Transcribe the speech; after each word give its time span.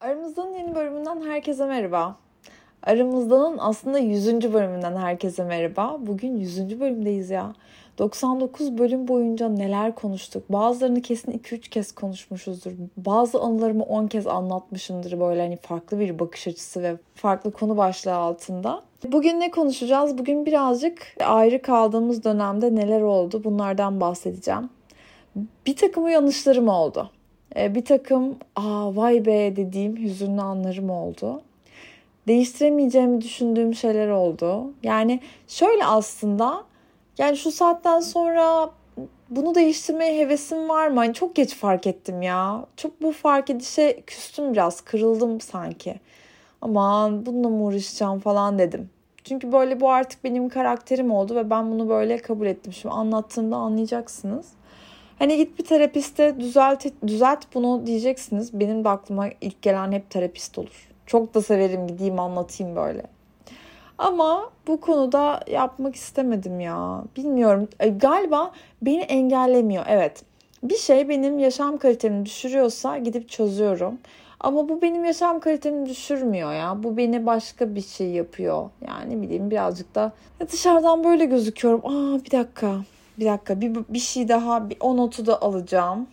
Aramızdan 0.00 0.48
yeni 0.48 0.74
bölümünden 0.74 1.22
herkese 1.22 1.66
merhaba. 1.66 2.16
Aramızdanın 2.82 3.58
aslında 3.58 3.98
100. 3.98 4.52
bölümünden 4.52 4.96
herkese 4.96 5.44
merhaba. 5.44 5.96
Bugün 6.00 6.36
100. 6.36 6.80
bölümdeyiz 6.80 7.30
ya. 7.30 7.54
99 7.98 8.78
bölüm 8.78 9.08
boyunca 9.08 9.48
neler 9.48 9.94
konuştuk. 9.94 10.52
Bazılarını 10.52 11.02
kesin 11.02 11.32
2-3 11.32 11.60
kez 11.60 11.92
konuşmuşuzdur. 11.92 12.72
Bazı 12.96 13.40
anılarımı 13.40 13.82
10 13.84 14.06
kez 14.06 14.26
anlatmışımdır 14.26 15.20
böyle 15.20 15.40
hani 15.40 15.56
farklı 15.56 15.98
bir 15.98 16.18
bakış 16.18 16.48
açısı 16.48 16.82
ve 16.82 16.96
farklı 17.14 17.52
konu 17.52 17.76
başlığı 17.76 18.14
altında. 18.14 18.82
Bugün 19.04 19.40
ne 19.40 19.50
konuşacağız? 19.50 20.18
Bugün 20.18 20.46
birazcık 20.46 21.16
ayrı 21.24 21.62
kaldığımız 21.62 22.24
dönemde 22.24 22.74
neler 22.74 23.00
oldu 23.00 23.44
bunlardan 23.44 24.00
bahsedeceğim. 24.00 24.70
Bir 25.66 25.76
takım 25.76 26.04
uyanışlarım 26.04 26.68
oldu. 26.68 27.10
E, 27.56 27.74
bir 27.74 27.84
takım 27.84 28.36
aa 28.56 28.96
vay 28.96 29.26
be 29.26 29.56
dediğim 29.56 29.96
hüzünlü 29.96 30.40
anlarım 30.40 30.90
oldu. 30.90 31.42
Değiştiremeyeceğimi 32.28 33.20
düşündüğüm 33.20 33.74
şeyler 33.74 34.08
oldu. 34.08 34.72
Yani 34.82 35.20
şöyle 35.48 35.84
aslında 35.84 36.64
yani 37.18 37.36
şu 37.36 37.50
saatten 37.50 38.00
sonra 38.00 38.70
bunu 39.30 39.54
değiştirmeye 39.54 40.18
hevesim 40.24 40.68
var 40.68 40.88
mı? 40.88 40.96
Hani 40.96 41.14
çok 41.14 41.34
geç 41.34 41.54
fark 41.54 41.86
ettim 41.86 42.22
ya. 42.22 42.66
Çok 42.76 43.02
bu 43.02 43.12
fark 43.12 43.50
edişe 43.50 44.00
küstüm 44.06 44.52
biraz. 44.52 44.80
Kırıldım 44.80 45.40
sanki. 45.40 46.00
Aman 46.62 47.26
bununla 47.26 47.48
mı 47.48 47.64
uğraşacağım 47.64 48.20
falan 48.20 48.58
dedim. 48.58 48.90
Çünkü 49.24 49.52
böyle 49.52 49.80
bu 49.80 49.90
artık 49.90 50.24
benim 50.24 50.48
karakterim 50.48 51.10
oldu 51.10 51.34
ve 51.34 51.50
ben 51.50 51.70
bunu 51.70 51.88
böyle 51.88 52.18
kabul 52.18 52.46
ettim. 52.46 52.72
Şimdi 52.72 52.94
anlattığımda 52.94 53.56
anlayacaksınız. 53.56 54.46
Hani 55.18 55.36
git 55.36 55.58
bir 55.58 55.64
terapiste 55.64 56.40
düzelt, 56.40 56.86
düzelt 57.06 57.44
bunu 57.54 57.86
diyeceksiniz. 57.86 58.60
Benim 58.60 58.84
de 58.84 58.88
aklıma 58.88 59.28
ilk 59.40 59.62
gelen 59.62 59.92
hep 59.92 60.10
terapist 60.10 60.58
olur. 60.58 60.88
Çok 61.06 61.34
da 61.34 61.42
severim 61.42 61.86
gideyim 61.86 62.20
anlatayım 62.20 62.76
böyle. 62.76 63.02
Ama 63.98 64.50
bu 64.66 64.80
konuda 64.80 65.40
yapmak 65.50 65.94
istemedim 65.94 66.60
ya. 66.60 67.04
Bilmiyorum. 67.16 67.68
E, 67.80 67.88
galiba 67.88 68.52
beni 68.82 69.00
engellemiyor. 69.00 69.84
Evet. 69.88 70.22
Bir 70.62 70.76
şey 70.76 71.08
benim 71.08 71.38
yaşam 71.38 71.78
kalitemi 71.78 72.26
düşürüyorsa 72.26 72.98
gidip 72.98 73.28
çözüyorum. 73.28 73.98
Ama 74.40 74.68
bu 74.68 74.82
benim 74.82 75.04
yaşam 75.04 75.40
kalitemi 75.40 75.88
düşürmüyor 75.88 76.52
ya. 76.52 76.82
Bu 76.82 76.96
beni 76.96 77.26
başka 77.26 77.74
bir 77.74 77.82
şey 77.82 78.10
yapıyor. 78.10 78.70
Yani 78.88 79.22
bileyim 79.22 79.50
birazcık 79.50 79.94
da 79.94 80.12
dışarıdan 80.52 81.04
böyle 81.04 81.24
gözüküyorum. 81.24 81.80
Aa 81.84 82.24
bir 82.24 82.30
dakika. 82.30 82.76
Bir 83.18 83.26
dakika 83.26 83.60
bir, 83.60 83.76
bir 83.88 83.98
şey 83.98 84.28
daha 84.28 84.70
bir 84.70 84.76
o 84.80 84.96
notu 84.96 85.26
da 85.26 85.42
alacağım. 85.42 86.06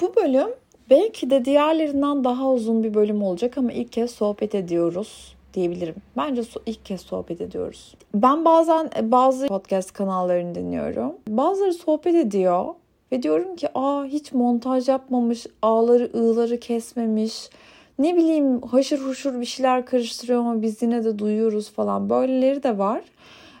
Bu 0.00 0.16
bölüm 0.16 0.48
belki 0.90 1.30
de 1.30 1.44
diğerlerinden 1.44 2.24
daha 2.24 2.50
uzun 2.50 2.84
bir 2.84 2.94
bölüm 2.94 3.22
olacak 3.22 3.58
ama 3.58 3.72
ilk 3.72 3.92
kez 3.92 4.10
sohbet 4.10 4.54
ediyoruz 4.54 5.36
diyebilirim. 5.54 5.94
Bence 6.16 6.42
ilk 6.66 6.84
kez 6.84 7.00
sohbet 7.00 7.40
ediyoruz. 7.40 7.94
Ben 8.14 8.44
bazen 8.44 8.90
bazı 9.02 9.46
podcast 9.48 9.92
kanallarını 9.92 10.54
dinliyorum. 10.54 11.12
Bazıları 11.28 11.74
sohbet 11.74 12.14
ediyor 12.14 12.74
ve 13.12 13.22
diyorum 13.22 13.56
ki 13.56 13.68
aa 13.74 14.04
hiç 14.04 14.32
montaj 14.32 14.88
yapmamış, 14.88 15.46
ağları 15.62 16.10
ığları 16.14 16.60
kesmemiş. 16.60 17.50
Ne 17.98 18.16
bileyim 18.16 18.62
haşır 18.62 19.00
huşur 19.00 19.40
bir 19.40 19.46
şeyler 19.46 19.86
karıştırıyor 19.86 20.40
ama 20.40 20.62
biz 20.62 20.82
yine 20.82 21.04
de 21.04 21.18
duyuyoruz 21.18 21.70
falan. 21.70 22.10
Böyleleri 22.10 22.62
de 22.62 22.78
var. 22.78 23.02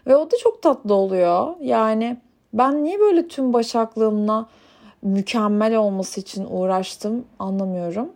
Ve 0.06 0.16
o 0.16 0.30
da 0.30 0.36
çok 0.42 0.62
tatlı 0.62 0.94
oluyor. 0.94 1.54
Yani 1.60 2.16
ben 2.52 2.84
niye 2.84 3.00
böyle 3.00 3.28
tüm 3.28 3.52
başaklığımla 3.52 4.48
mükemmel 5.02 5.76
olması 5.76 6.20
için 6.20 6.46
uğraştım 6.50 7.24
anlamıyorum. 7.38 8.08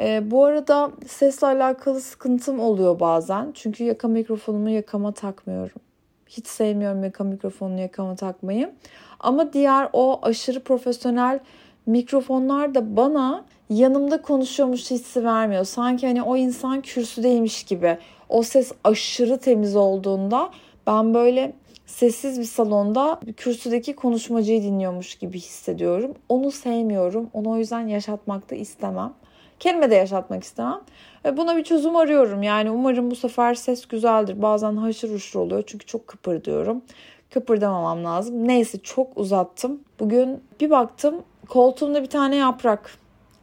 E, 0.00 0.30
bu 0.30 0.44
arada 0.44 0.90
sesle 1.06 1.46
alakalı 1.46 2.00
sıkıntım 2.00 2.60
oluyor 2.60 3.00
bazen. 3.00 3.50
Çünkü 3.54 3.84
yaka 3.84 4.08
mikrofonumu 4.08 4.70
yakama 4.70 5.12
takmıyorum. 5.12 5.80
Hiç 6.26 6.46
sevmiyorum 6.46 7.04
yaka 7.04 7.24
mikrofonunu 7.24 7.80
yakama 7.80 8.16
takmayı. 8.16 8.72
Ama 9.20 9.52
diğer 9.52 9.88
o 9.92 10.18
aşırı 10.22 10.60
profesyonel 10.60 11.40
mikrofonlar 11.86 12.74
da 12.74 12.96
bana 12.96 13.44
yanımda 13.70 14.22
konuşuyormuş 14.22 14.90
hissi 14.90 15.24
vermiyor. 15.24 15.64
Sanki 15.64 16.06
hani 16.06 16.22
o 16.22 16.36
insan 16.36 16.80
kürsüdeymiş 16.80 17.64
gibi. 17.64 17.98
O 18.28 18.42
ses 18.42 18.72
aşırı 18.84 19.38
temiz 19.38 19.76
olduğunda 19.76 20.50
ben 20.86 21.14
böyle 21.14 21.52
sessiz 21.92 22.40
bir 22.40 22.44
salonda 22.44 23.20
kürsüdeki 23.36 23.96
konuşmacıyı 23.96 24.62
dinliyormuş 24.62 25.14
gibi 25.14 25.38
hissediyorum. 25.38 26.14
Onu 26.28 26.50
sevmiyorum. 26.50 27.30
Onu 27.32 27.50
o 27.50 27.56
yüzden 27.56 27.86
yaşatmak 27.86 28.50
da 28.50 28.54
istemem. 28.54 29.12
Kendime 29.60 29.90
de 29.90 29.94
yaşatmak 29.94 30.44
istemem. 30.44 30.80
Ve 31.24 31.36
buna 31.36 31.56
bir 31.56 31.64
çözüm 31.64 31.96
arıyorum. 31.96 32.42
Yani 32.42 32.70
umarım 32.70 33.10
bu 33.10 33.16
sefer 33.16 33.54
ses 33.54 33.86
güzeldir. 33.86 34.42
Bazen 34.42 34.76
haşır 34.76 35.14
uşur 35.14 35.40
oluyor 35.40 35.62
çünkü 35.66 35.86
çok 35.86 36.06
kıpırdıyorum. 36.06 36.82
Kıpırdamamam 37.30 38.04
lazım. 38.04 38.48
Neyse 38.48 38.78
çok 38.78 39.18
uzattım. 39.18 39.80
Bugün 40.00 40.40
bir 40.60 40.70
baktım 40.70 41.22
koltuğumda 41.48 42.02
bir 42.02 42.10
tane 42.10 42.36
yaprak. 42.36 42.98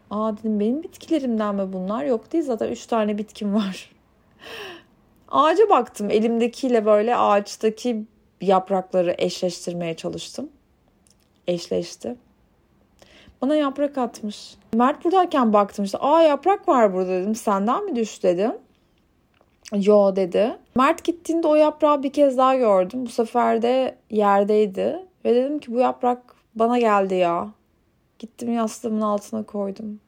Aa 0.10 0.38
dedim 0.38 0.60
benim 0.60 0.84
bitkilerimden 0.84 1.56
mi 1.56 1.74
bunlar? 1.74 2.04
Yok 2.04 2.34
değil 2.34 2.44
zaten 2.44 2.72
3 2.72 2.86
tane 2.86 3.18
bitkim 3.18 3.56
var. 3.56 3.92
Ağaca 5.31 5.70
baktım 5.70 6.10
elimdekiyle 6.10 6.86
böyle 6.86 7.16
ağaçtaki 7.16 8.06
yaprakları 8.42 9.16
eşleştirmeye 9.18 9.96
çalıştım. 9.96 10.50
Eşleşti. 11.48 12.16
Bana 13.42 13.56
yaprak 13.56 13.98
atmış. 13.98 14.56
Mert 14.74 15.06
buradayken 15.06 15.54
baktım 15.54 15.86
işte 15.86 15.98
aa 15.98 16.22
yaprak 16.22 16.68
var 16.68 16.94
burada 16.94 17.10
dedim. 17.10 17.36
Senden 17.36 17.86
mi 17.86 17.96
düştü 17.96 18.28
dedim. 18.28 18.52
Yo 19.74 20.16
dedi. 20.16 20.58
Mert 20.76 21.04
gittiğinde 21.04 21.48
o 21.48 21.56
yaprağı 21.56 22.04
bir 22.04 22.14
kez 22.14 22.38
daha 22.38 22.56
gördüm. 22.56 23.06
Bu 23.06 23.10
sefer 23.10 23.62
de 23.62 23.96
yerdeydi. 24.10 25.00
Ve 25.26 25.36
dedim 25.36 25.60
ki 25.60 25.74
bu 25.74 25.80
yaprak 25.80 26.36
bana 26.56 26.80
geldi 26.80 27.16
ya. 27.16 27.50
Gittim 28.20 28.54
yastığımın 28.54 29.02
altına 29.02 29.44
koydum. 29.44 30.00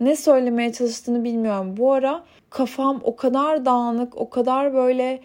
Ne 0.00 0.16
söylemeye 0.16 0.72
çalıştığını 0.72 1.24
bilmiyorum. 1.24 1.76
Bu 1.76 1.92
ara 1.92 2.24
kafam 2.50 3.00
o 3.04 3.16
kadar 3.16 3.64
dağınık, 3.64 4.16
o 4.16 4.30
kadar 4.30 4.74
böyle 4.74 5.20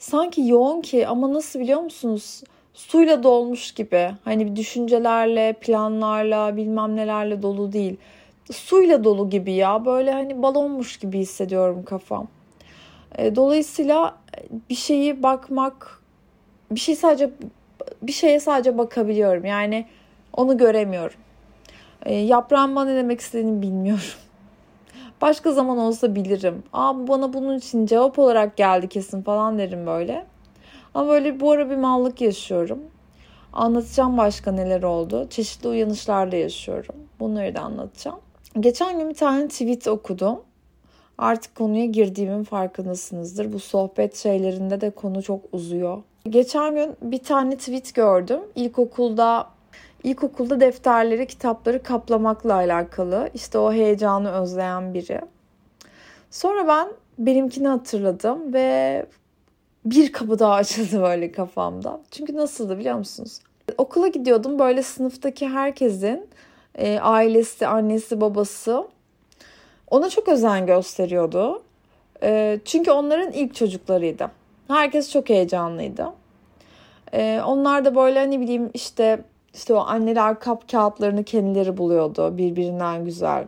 sanki 0.00 0.46
yoğun 0.46 0.80
ki 0.80 1.08
ama 1.08 1.32
nasıl 1.34 1.60
biliyor 1.60 1.80
musunuz? 1.80 2.42
Suyla 2.74 3.22
dolmuş 3.22 3.72
gibi. 3.72 4.10
Hani 4.24 4.56
düşüncelerle, 4.56 5.52
planlarla, 5.52 6.56
bilmem 6.56 6.96
nelerle 6.96 7.42
dolu 7.42 7.72
değil. 7.72 7.96
Suyla 8.52 9.04
dolu 9.04 9.30
gibi 9.30 9.52
ya. 9.52 9.84
Böyle 9.84 10.12
hani 10.12 10.42
balonmuş 10.42 10.96
gibi 10.96 11.18
hissediyorum 11.18 11.84
kafam. 11.84 12.28
E, 13.18 13.36
dolayısıyla 13.36 14.16
bir 14.70 14.74
şeyi 14.74 15.22
bakmak, 15.22 16.00
bir 16.70 16.80
şey 16.80 16.96
sadece 16.96 17.30
bir 18.02 18.12
şeye 18.12 18.40
sadece 18.40 18.78
bakabiliyorum. 18.78 19.44
Yani 19.44 19.86
onu 20.32 20.58
göremiyorum. 20.58 21.16
E, 22.06 22.14
yaprağın 22.14 22.76
bana 22.76 22.90
ne 22.90 22.96
demek 22.96 23.20
istediğini 23.20 23.62
bilmiyorum. 23.62 24.29
Başka 25.20 25.52
zaman 25.52 25.78
olsa 25.78 26.14
bilirim. 26.14 26.62
Aa 26.72 26.98
bu 26.98 27.08
bana 27.08 27.32
bunun 27.32 27.58
için 27.58 27.86
cevap 27.86 28.18
olarak 28.18 28.56
geldi 28.56 28.88
kesin 28.88 29.22
falan 29.22 29.58
derim 29.58 29.86
böyle. 29.86 30.26
Ama 30.94 31.08
böyle 31.08 31.40
bu 31.40 31.50
ara 31.50 31.70
bir 31.70 31.76
mallık 31.76 32.20
yaşıyorum. 32.20 32.78
Anlatacağım 33.52 34.16
başka 34.16 34.52
neler 34.52 34.82
oldu. 34.82 35.26
Çeşitli 35.30 35.68
uyanışlarda 35.68 36.36
yaşıyorum. 36.36 36.94
Bunları 37.20 37.54
da 37.54 37.60
anlatacağım. 37.60 38.18
Geçen 38.60 38.98
gün 38.98 39.08
bir 39.08 39.14
tane 39.14 39.48
tweet 39.48 39.88
okudum. 39.88 40.40
Artık 41.18 41.54
konuya 41.54 41.84
girdiğimin 41.84 42.44
farkındasınızdır. 42.44 43.52
Bu 43.52 43.58
sohbet 43.58 44.16
şeylerinde 44.16 44.80
de 44.80 44.90
konu 44.90 45.22
çok 45.22 45.40
uzuyor. 45.52 46.02
Geçen 46.28 46.74
gün 46.74 46.96
bir 47.02 47.18
tane 47.18 47.56
tweet 47.56 47.94
gördüm. 47.94 48.40
İlkokulda 48.54 49.48
İlkokulda 50.04 50.60
defterleri, 50.60 51.26
kitapları 51.26 51.82
kaplamakla 51.82 52.54
alakalı. 52.54 53.30
İşte 53.34 53.58
o 53.58 53.72
heyecanı 53.72 54.32
özleyen 54.32 54.94
biri. 54.94 55.20
Sonra 56.30 56.68
ben 56.68 56.88
benimkini 57.18 57.68
hatırladım 57.68 58.52
ve 58.54 59.06
bir 59.84 60.12
kapı 60.12 60.38
daha 60.38 60.54
açıldı 60.54 61.02
böyle 61.02 61.32
kafamda. 61.32 62.00
Çünkü 62.10 62.36
nasıldı 62.36 62.78
biliyor 62.78 62.96
musunuz? 62.96 63.40
Okula 63.78 64.08
gidiyordum 64.08 64.58
böyle 64.58 64.82
sınıftaki 64.82 65.48
herkesin 65.48 66.28
e, 66.74 66.98
ailesi, 66.98 67.66
annesi, 67.66 68.20
babası 68.20 68.86
ona 69.90 70.08
çok 70.08 70.28
özen 70.28 70.66
gösteriyordu. 70.66 71.62
E, 72.22 72.60
çünkü 72.64 72.90
onların 72.90 73.32
ilk 73.32 73.54
çocuklarıydı. 73.54 74.30
Herkes 74.68 75.12
çok 75.12 75.28
heyecanlıydı. 75.28 76.06
E, 77.12 77.40
onlar 77.46 77.84
da 77.84 77.96
böyle 77.96 78.30
ne 78.30 78.40
bileyim 78.40 78.70
işte 78.74 79.24
işte 79.54 79.74
o 79.74 79.78
anneler 79.78 80.40
kap 80.40 80.70
kağıtlarını 80.70 81.24
kendileri 81.24 81.76
buluyordu 81.76 82.38
birbirinden 82.38 83.04
güzel. 83.04 83.46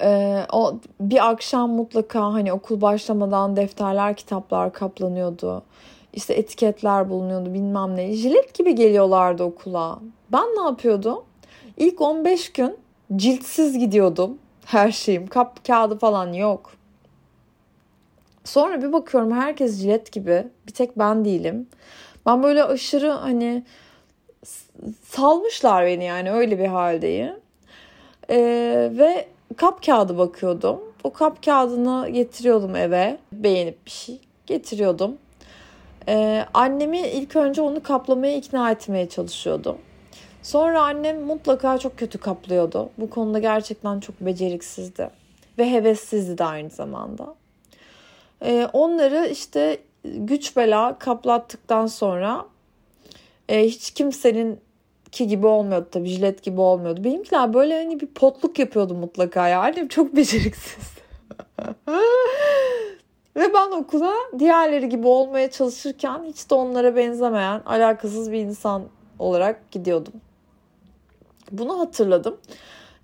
Ee, 0.00 0.46
o 0.52 0.78
bir 1.00 1.30
akşam 1.30 1.70
mutlaka 1.70 2.32
hani 2.32 2.52
okul 2.52 2.80
başlamadan 2.80 3.56
defterler, 3.56 4.16
kitaplar 4.16 4.72
kaplanıyordu. 4.72 5.62
İşte 6.12 6.34
etiketler 6.34 7.10
bulunuyordu 7.10 7.54
bilmem 7.54 7.96
ne. 7.96 8.12
Jilet 8.12 8.54
gibi 8.54 8.74
geliyorlardı 8.74 9.42
okula. 9.42 9.98
Ben 10.32 10.44
ne 10.56 10.62
yapıyordum? 10.62 11.24
İlk 11.76 12.00
15 12.00 12.52
gün 12.52 12.76
ciltsiz 13.16 13.78
gidiyordum. 13.78 14.38
her 14.64 14.92
şeyim. 14.92 15.26
Kap 15.26 15.66
kağıdı 15.66 15.98
falan 15.98 16.32
yok. 16.32 16.72
Sonra 18.44 18.82
bir 18.82 18.92
bakıyorum 18.92 19.32
herkes 19.32 19.80
jilet 19.80 20.12
gibi. 20.12 20.46
Bir 20.66 20.72
tek 20.72 20.98
ben 20.98 21.24
değilim. 21.24 21.66
Ben 22.26 22.42
böyle 22.42 22.64
aşırı 22.64 23.10
hani 23.10 23.64
salmışlar 25.02 25.86
beni 25.86 26.04
yani 26.04 26.30
öyle 26.32 26.58
bir 26.58 26.66
haldeyim. 26.66 27.34
Ee, 28.30 28.90
ve 28.92 29.28
kap 29.56 29.86
kağıdı 29.86 30.18
bakıyordum. 30.18 30.80
O 31.04 31.12
kap 31.12 31.44
kağıdını 31.44 32.08
getiriyordum 32.08 32.76
eve. 32.76 33.18
Beğenip 33.32 33.86
bir 33.86 33.90
şey 33.90 34.20
getiriyordum. 34.46 35.16
Ee, 36.08 36.44
annemi 36.54 36.98
ilk 36.98 37.36
önce 37.36 37.62
onu 37.62 37.82
kaplamaya 37.82 38.36
ikna 38.36 38.70
etmeye 38.70 39.08
çalışıyordum. 39.08 39.78
Sonra 40.42 40.82
annem 40.82 41.20
mutlaka 41.20 41.78
çok 41.78 41.98
kötü 41.98 42.18
kaplıyordu. 42.18 42.90
Bu 42.98 43.10
konuda 43.10 43.38
gerçekten 43.38 44.00
çok 44.00 44.20
beceriksizdi. 44.20 45.10
Ve 45.58 45.70
hevessizdi 45.70 46.38
de 46.38 46.44
aynı 46.44 46.70
zamanda. 46.70 47.34
Ee, 48.44 48.68
onları 48.72 49.26
işte 49.26 49.78
güç 50.04 50.56
bela 50.56 50.98
kaplattıktan 50.98 51.86
sonra 51.86 52.46
e, 53.48 53.64
hiç 53.64 53.90
kimsenin 53.90 54.60
ki 55.12 55.26
gibi 55.26 55.46
olmuyordu 55.46 55.88
tabii 55.90 56.08
jilet 56.08 56.42
gibi 56.42 56.60
olmuyordu. 56.60 57.04
Benimkiler 57.04 57.54
böyle 57.54 57.76
hani 57.76 58.00
bir 58.00 58.06
potluk 58.06 58.58
yapıyordu 58.58 58.94
mutlaka 58.94 59.48
ya. 59.48 59.60
Annem 59.60 59.88
çok 59.88 60.16
beceriksiz. 60.16 60.84
Ve 63.36 63.54
ben 63.54 63.70
okula 63.70 64.14
diğerleri 64.38 64.88
gibi 64.88 65.06
olmaya 65.06 65.50
çalışırken 65.50 66.24
hiç 66.24 66.50
de 66.50 66.54
onlara 66.54 66.96
benzemeyen 66.96 67.62
alakasız 67.66 68.32
bir 68.32 68.38
insan 68.38 68.82
olarak 69.18 69.70
gidiyordum. 69.70 70.12
Bunu 71.52 71.78
hatırladım. 71.78 72.36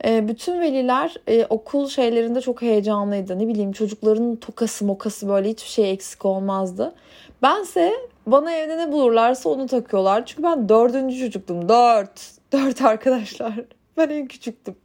E, 0.04 0.28
bütün 0.28 0.60
veliler 0.60 1.14
e, 1.26 1.46
okul 1.46 1.88
şeylerinde 1.88 2.40
çok 2.40 2.62
heyecanlıydı. 2.62 3.38
Ne 3.38 3.48
bileyim 3.48 3.72
çocukların 3.72 4.36
tokası 4.36 4.84
mokası 4.84 5.28
böyle 5.28 5.48
hiçbir 5.48 5.70
şey 5.70 5.90
eksik 5.90 6.24
olmazdı. 6.24 6.94
Bense 7.42 7.92
bana 8.26 8.52
evde 8.52 8.78
ne 8.78 8.92
bulurlarsa 8.92 9.48
onu 9.48 9.66
takıyorlar. 9.66 10.26
Çünkü 10.26 10.42
ben 10.42 10.68
dördüncü 10.68 11.18
çocuktum. 11.18 11.68
Dört. 11.68 12.30
Dört 12.52 12.82
arkadaşlar. 12.82 13.54
Ben 13.96 14.08
en 14.08 14.26
küçüktüm. 14.26 14.76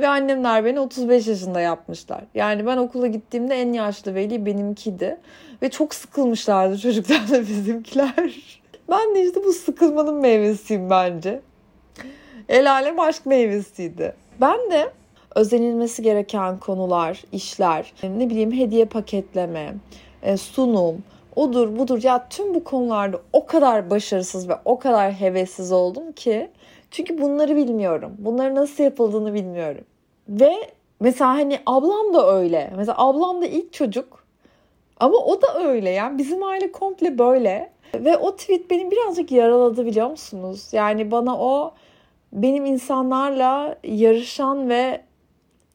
Ve 0.00 0.08
annemler 0.08 0.64
beni 0.64 0.80
35 0.80 1.26
yaşında 1.26 1.60
yapmışlar. 1.60 2.24
Yani 2.34 2.66
ben 2.66 2.76
okula 2.76 3.06
gittiğimde 3.06 3.54
en 3.54 3.72
yaşlı 3.72 4.14
veli 4.14 4.46
benimkiydi. 4.46 5.18
Ve 5.62 5.70
çok 5.70 5.94
sıkılmışlardı 5.94 6.78
çocuklar 6.78 7.30
da 7.30 7.40
bizimkiler. 7.40 8.14
Ben 8.90 9.14
de 9.14 9.26
işte 9.26 9.44
bu 9.44 9.52
sıkılmanın 9.52 10.14
meyvesiyim 10.14 10.90
bence. 10.90 11.40
El 12.48 12.72
alem 12.72 13.00
aşk 13.00 13.26
meyvesiydi. 13.26 14.14
Ben 14.40 14.70
de 14.70 14.92
özenilmesi 15.34 16.02
gereken 16.02 16.58
konular, 16.58 17.22
işler, 17.32 17.92
ne 18.02 18.30
bileyim 18.30 18.52
hediye 18.52 18.84
paketleme, 18.84 19.74
e, 20.22 20.36
sunum, 20.36 21.04
odur 21.36 21.78
budur 21.78 22.02
ya 22.02 22.28
tüm 22.28 22.54
bu 22.54 22.64
konularda 22.64 23.20
o 23.32 23.46
kadar 23.46 23.90
başarısız 23.90 24.48
ve 24.48 24.54
o 24.64 24.78
kadar 24.78 25.12
hevessiz 25.12 25.72
oldum 25.72 26.12
ki 26.12 26.50
çünkü 26.90 27.20
bunları 27.20 27.56
bilmiyorum. 27.56 28.16
Bunları 28.18 28.54
nasıl 28.54 28.84
yapıldığını 28.84 29.34
bilmiyorum. 29.34 29.84
Ve 30.28 30.52
mesela 31.00 31.30
hani 31.30 31.60
ablam 31.66 32.14
da 32.14 32.36
öyle. 32.36 32.72
Mesela 32.76 32.94
ablam 32.98 33.42
da 33.42 33.46
ilk 33.46 33.72
çocuk. 33.72 34.24
Ama 35.00 35.16
o 35.16 35.42
da 35.42 35.64
öyle 35.64 35.90
yani 35.90 36.18
bizim 36.18 36.42
aile 36.42 36.72
komple 36.72 37.18
böyle. 37.18 37.72
Ve 37.94 38.16
o 38.16 38.36
tweet 38.36 38.70
beni 38.70 38.90
birazcık 38.90 39.32
yaraladı 39.32 39.86
biliyor 39.86 40.10
musunuz? 40.10 40.68
Yani 40.72 41.10
bana 41.10 41.38
o 41.38 41.74
benim 42.32 42.64
insanlarla 42.66 43.76
yarışan 43.84 44.68
ve 44.68 45.02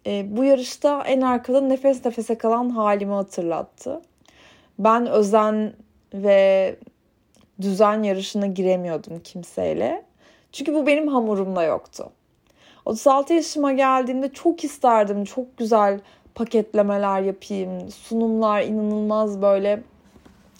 e, 0.07 0.37
bu 0.37 0.43
yarışta 0.43 1.03
en 1.03 1.21
arkada 1.21 1.61
nefes 1.61 2.05
nefese 2.05 2.37
kalan 2.37 2.69
halimi 2.69 3.13
hatırlattı. 3.13 4.01
Ben 4.79 5.07
özen 5.07 5.73
ve 6.13 6.75
düzen 7.61 8.03
yarışına 8.03 8.47
giremiyordum 8.47 9.19
kimseyle. 9.19 10.03
Çünkü 10.51 10.73
bu 10.73 10.87
benim 10.87 11.07
hamurumda 11.07 11.63
yoktu. 11.63 12.09
36 12.85 13.33
yaşıma 13.33 13.73
geldiğimde 13.73 14.33
çok 14.33 14.63
isterdim 14.63 15.23
çok 15.23 15.57
güzel 15.57 15.99
paketlemeler 16.35 17.21
yapayım. 17.21 17.91
Sunumlar 17.91 18.61
inanılmaz 18.61 19.41
böyle 19.41 19.83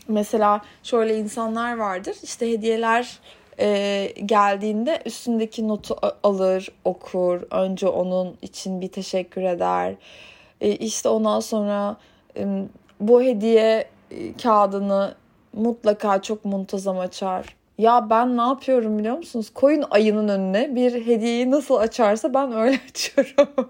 mesela 0.08 0.62
şöyle 0.84 1.18
insanlar 1.18 1.78
vardır. 1.78 2.16
İşte 2.24 2.52
hediyeler 2.52 3.20
e, 3.60 4.14
geldiğinde 4.26 5.02
üstündeki 5.06 5.68
notu 5.68 5.96
alır, 6.24 6.70
okur. 6.86 7.42
Önce 7.52 7.88
onun 7.88 8.38
için 8.42 8.82
bir 8.82 8.88
teşekkür 8.88 9.42
eder. 9.42 9.94
E, 10.62 10.72
işte 10.72 11.10
ondan 11.10 11.40
sonra 11.40 11.98
e, 12.38 12.64
bu 13.00 13.22
hediye 13.22 13.88
kağıdını 14.44 15.16
mutlaka 15.54 16.22
çok 16.22 16.46
muntazam 16.46 17.00
açar. 17.00 17.56
Ya 17.78 18.10
ben 18.10 18.38
ne 18.38 18.42
yapıyorum 18.42 19.00
biliyor 19.00 19.18
musunuz? 19.18 19.50
Koyun 19.54 19.84
ayının 19.90 20.28
önüne 20.28 20.76
bir 20.76 21.06
hediyeyi 21.06 21.52
nasıl 21.52 21.76
açarsa 21.76 22.34
ben 22.34 22.54
öyle 22.54 22.80
açıyorum. 22.90 23.70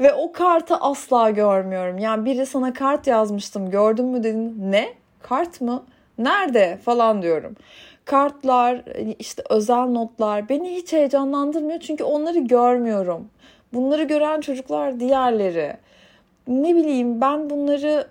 Ve 0.00 0.12
o 0.12 0.32
kartı 0.32 0.76
asla 0.76 1.30
görmüyorum. 1.30 1.98
Yani 1.98 2.24
biri 2.24 2.46
sana 2.46 2.72
kart 2.72 3.06
yazmıştım 3.06 3.70
gördün 3.70 4.04
mü 4.04 4.22
dedin. 4.22 4.56
Ne? 4.58 4.94
Kart 5.22 5.60
mı? 5.60 5.84
Nerede? 6.18 6.78
Falan 6.84 7.22
diyorum. 7.22 7.56
Kartlar, 8.04 8.82
işte 9.18 9.42
özel 9.50 9.84
notlar 9.84 10.48
beni 10.48 10.74
hiç 10.74 10.92
heyecanlandırmıyor 10.92 11.80
çünkü 11.80 12.04
onları 12.04 12.38
görmüyorum. 12.38 13.28
Bunları 13.72 14.02
gören 14.02 14.40
çocuklar 14.40 15.00
diğerleri. 15.00 15.76
Ne 16.48 16.76
bileyim 16.76 17.20
ben 17.20 17.50
bunları 17.50 18.06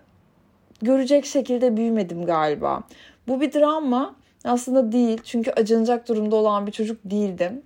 görecek 0.82 1.26
şekilde 1.26 1.78
büyümedim 1.78 2.26
galiba. 2.26 2.84
Bu 3.28 3.42
bir 3.42 3.54
drama 3.54 4.16
aslında 4.46 4.92
değil 4.92 5.22
çünkü 5.24 5.52
acınacak 5.52 6.08
durumda 6.08 6.36
olan 6.36 6.68
bir 6.68 6.72
çocuk 6.72 7.00
değildim. 7.06 7.62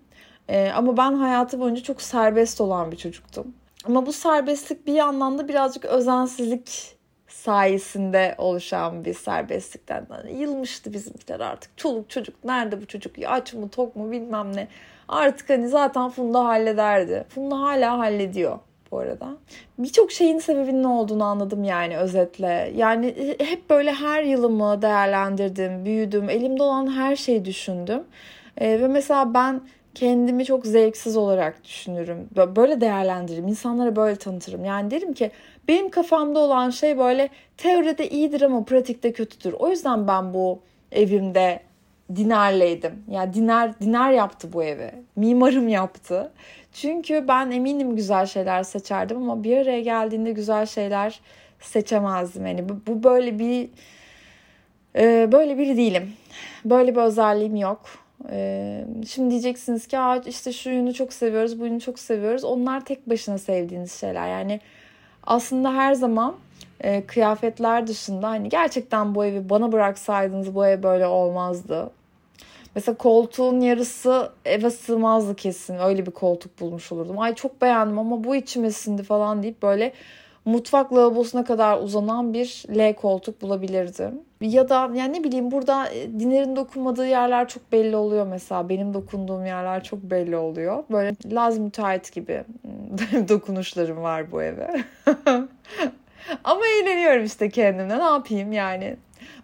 Ee, 0.49 0.71
ama 0.75 0.97
ben 0.97 1.13
hayatı 1.13 1.59
boyunca 1.59 1.83
çok 1.83 2.01
serbest 2.01 2.61
olan 2.61 2.91
bir 2.91 2.97
çocuktum. 2.97 3.53
Ama 3.85 4.05
bu 4.05 4.13
serbestlik 4.13 4.87
bir 4.87 4.93
yandan 4.93 5.37
da 5.37 5.47
birazcık 5.47 5.85
özensizlik 5.85 6.97
sayesinde 7.27 8.35
oluşan 8.37 9.05
bir 9.05 9.13
serbestlikten. 9.13 10.07
Yani 10.11 10.39
yılmıştı 10.39 10.93
bizimkiler 10.93 11.39
artık. 11.39 11.77
Çoluk 11.77 12.09
çocuk 12.09 12.43
nerede 12.43 12.81
bu 12.81 12.85
çocuk? 12.85 13.15
Aç 13.27 13.53
mı 13.53 13.69
tok 13.69 13.95
mu 13.95 14.11
bilmem 14.11 14.55
ne. 14.55 14.67
Artık 15.07 15.49
hani 15.49 15.67
zaten 15.67 16.09
Funda 16.09 16.45
hallederdi. 16.45 17.25
Funda 17.29 17.59
hala 17.59 17.99
hallediyor 17.99 18.59
bu 18.91 18.99
arada. 18.99 19.38
Birçok 19.77 20.11
şeyin 20.11 20.39
sebebinin 20.39 20.83
ne 20.83 20.88
olduğunu 20.88 21.23
anladım 21.23 21.63
yani 21.63 21.98
özetle. 21.98 22.74
Yani 22.75 23.05
e, 23.05 23.45
hep 23.45 23.69
böyle 23.69 23.91
her 23.91 24.24
yılımı 24.24 24.81
değerlendirdim, 24.81 25.86
büyüdüm, 25.86 26.29
elimde 26.29 26.63
olan 26.63 26.95
her 26.95 27.15
şeyi 27.15 27.45
düşündüm. 27.45 28.03
Ee, 28.57 28.81
ve 28.81 28.88
mesela 28.88 29.33
ben 29.33 29.62
kendimi 29.95 30.45
çok 30.45 30.65
zevksiz 30.65 31.17
olarak 31.17 31.63
düşünürüm. 31.63 32.29
Böyle 32.55 32.81
değerlendiririm. 32.81 33.48
İnsanlara 33.48 33.95
böyle 33.95 34.15
tanıtırım. 34.15 34.65
Yani 34.65 34.91
derim 34.91 35.13
ki 35.13 35.31
benim 35.67 35.89
kafamda 35.89 36.39
olan 36.39 36.69
şey 36.69 36.98
böyle 36.98 37.29
teoride 37.57 38.10
iyidir 38.10 38.41
ama 38.41 38.65
pratikte 38.65 39.13
kötüdür. 39.13 39.53
O 39.53 39.69
yüzden 39.69 40.07
ben 40.07 40.33
bu 40.33 40.60
evimde 40.91 41.60
dinerleydim. 42.15 43.03
Yani 43.10 43.33
diner 43.33 43.79
diner 43.79 44.12
yaptı 44.12 44.53
bu 44.53 44.63
evi. 44.63 44.91
Mimarım 45.15 45.67
yaptı. 45.67 46.31
Çünkü 46.73 47.27
ben 47.27 47.51
eminim 47.51 47.95
güzel 47.95 48.25
şeyler 48.25 48.63
seçerdim 48.63 49.17
ama 49.17 49.43
bir 49.43 49.57
araya 49.57 49.81
geldiğinde 49.81 50.31
güzel 50.31 50.65
şeyler 50.65 51.19
seçemezdim. 51.59 52.45
Yani 52.45 52.69
bu, 52.69 52.79
bu 52.87 53.03
böyle 53.03 53.39
bir 53.39 53.69
e, 54.95 55.31
böyle 55.31 55.57
biri 55.57 55.77
değilim. 55.77 56.13
Böyle 56.65 56.95
bir 56.95 57.01
özelliğim 57.01 57.55
yok. 57.55 57.81
E, 58.29 58.85
şimdi 59.07 59.29
diyeceksiniz 59.29 59.87
ki 59.87 59.97
işte 60.25 60.53
şu 60.53 60.69
yünü 60.69 60.93
çok 60.93 61.13
seviyoruz, 61.13 61.59
bu 61.59 61.65
yünü 61.65 61.79
çok 61.79 61.99
seviyoruz. 61.99 62.43
Onlar 62.43 62.85
tek 62.85 63.09
başına 63.09 63.37
sevdiğiniz 63.37 63.91
şeyler. 63.91 64.29
Yani 64.29 64.59
aslında 65.23 65.73
her 65.73 65.93
zaman 65.93 66.35
e, 66.81 67.05
kıyafetler 67.05 67.87
dışında 67.87 68.29
hani 68.29 68.49
gerçekten 68.49 69.15
bu 69.15 69.25
evi 69.25 69.49
bana 69.49 69.71
bıraksaydınız 69.71 70.55
bu 70.55 70.65
ev 70.65 70.83
böyle 70.83 71.07
olmazdı 71.07 71.91
Mesela 72.75 72.97
koltuğun 72.97 73.61
yarısı 73.61 74.31
eve 74.45 74.69
sığmazdı 74.69 75.35
kesin. 75.35 75.77
Öyle 75.77 76.05
bir 76.05 76.11
koltuk 76.11 76.59
bulmuş 76.59 76.91
olurdum. 76.91 77.19
Ay 77.19 77.35
çok 77.35 77.61
beğendim 77.61 77.99
ama 77.99 78.23
bu 78.23 78.35
içime 78.35 78.71
sindi 78.71 79.03
falan 79.03 79.43
deyip 79.43 79.61
böyle 79.61 79.93
mutfak 80.45 80.93
lavabosuna 80.93 81.43
kadar 81.43 81.77
uzanan 81.77 82.33
bir 82.33 82.63
L 82.69 82.93
koltuk 82.93 83.41
bulabilirdim. 83.41 84.21
Ya 84.41 84.69
da 84.69 84.89
yani 84.95 85.13
ne 85.13 85.23
bileyim 85.23 85.51
burada 85.51 85.89
e, 85.89 86.19
Diner'in 86.19 86.55
dokunmadığı 86.55 87.07
yerler 87.07 87.47
çok 87.47 87.71
belli 87.71 87.95
oluyor 87.95 88.27
mesela. 88.27 88.69
Benim 88.69 88.93
dokunduğum 88.93 89.45
yerler 89.45 89.83
çok 89.83 89.99
belli 90.03 90.37
oluyor. 90.37 90.83
Böyle 90.91 91.15
Laz 91.25 91.57
müteahhit 91.57 92.11
gibi 92.13 92.43
dokunuşlarım 93.29 94.01
var 94.01 94.31
bu 94.31 94.43
eve. 94.43 94.83
Ama 96.43 96.61
eğleniyorum 96.67 97.23
işte 97.23 97.49
kendimle. 97.49 97.99
Ne 97.99 98.03
yapayım 98.03 98.51
yani? 98.51 98.97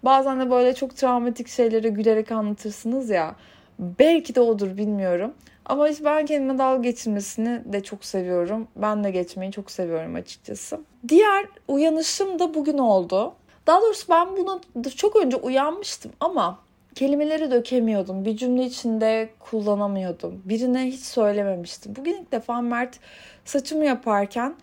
Bazen 0.03 0.39
de 0.39 0.51
böyle 0.51 0.75
çok 0.75 0.96
travmatik 0.96 1.48
şeyleri 1.48 1.89
gülerek 1.89 2.32
anlatırsınız 2.32 3.10
ya. 3.10 3.36
Belki 3.79 4.36
de 4.36 4.41
odur 4.41 4.77
bilmiyorum. 4.77 5.34
Ama 5.65 5.89
işte 5.89 6.06
ben 6.06 6.25
kendime 6.25 6.58
dalga 6.58 6.82
geçirmesini 6.82 7.74
de 7.74 7.84
çok 7.84 8.06
seviyorum. 8.06 8.67
Ben 8.75 9.03
de 9.03 9.12
geçmeyi 9.12 9.51
çok 9.51 9.72
seviyorum 9.72 10.15
açıkçası. 10.15 10.79
Diğer 11.08 11.46
uyanışım 11.67 12.39
da 12.39 12.53
bugün 12.53 12.77
oldu. 12.77 13.34
Daha 13.67 13.82
doğrusu 13.82 14.06
ben 14.10 14.38
bunu 14.38 14.62
çok 14.96 15.15
önce 15.15 15.38
uyanmıştım 15.38 16.12
ama 16.20 16.60
kelimeleri 16.96 17.51
dökemiyordum. 17.51 18.25
Bir 18.25 18.38
cümle 18.38 18.65
içinde 18.65 19.29
kullanamıyordum. 19.39 20.41
Birine 20.46 20.86
hiç 20.86 21.00
söylememiştim. 21.00 21.96
Bugün 21.96 22.13
ilk 22.13 22.32
defa 22.32 22.62
Mert 22.62 23.00
saçımı 23.46 23.86
yaparken 23.86 24.56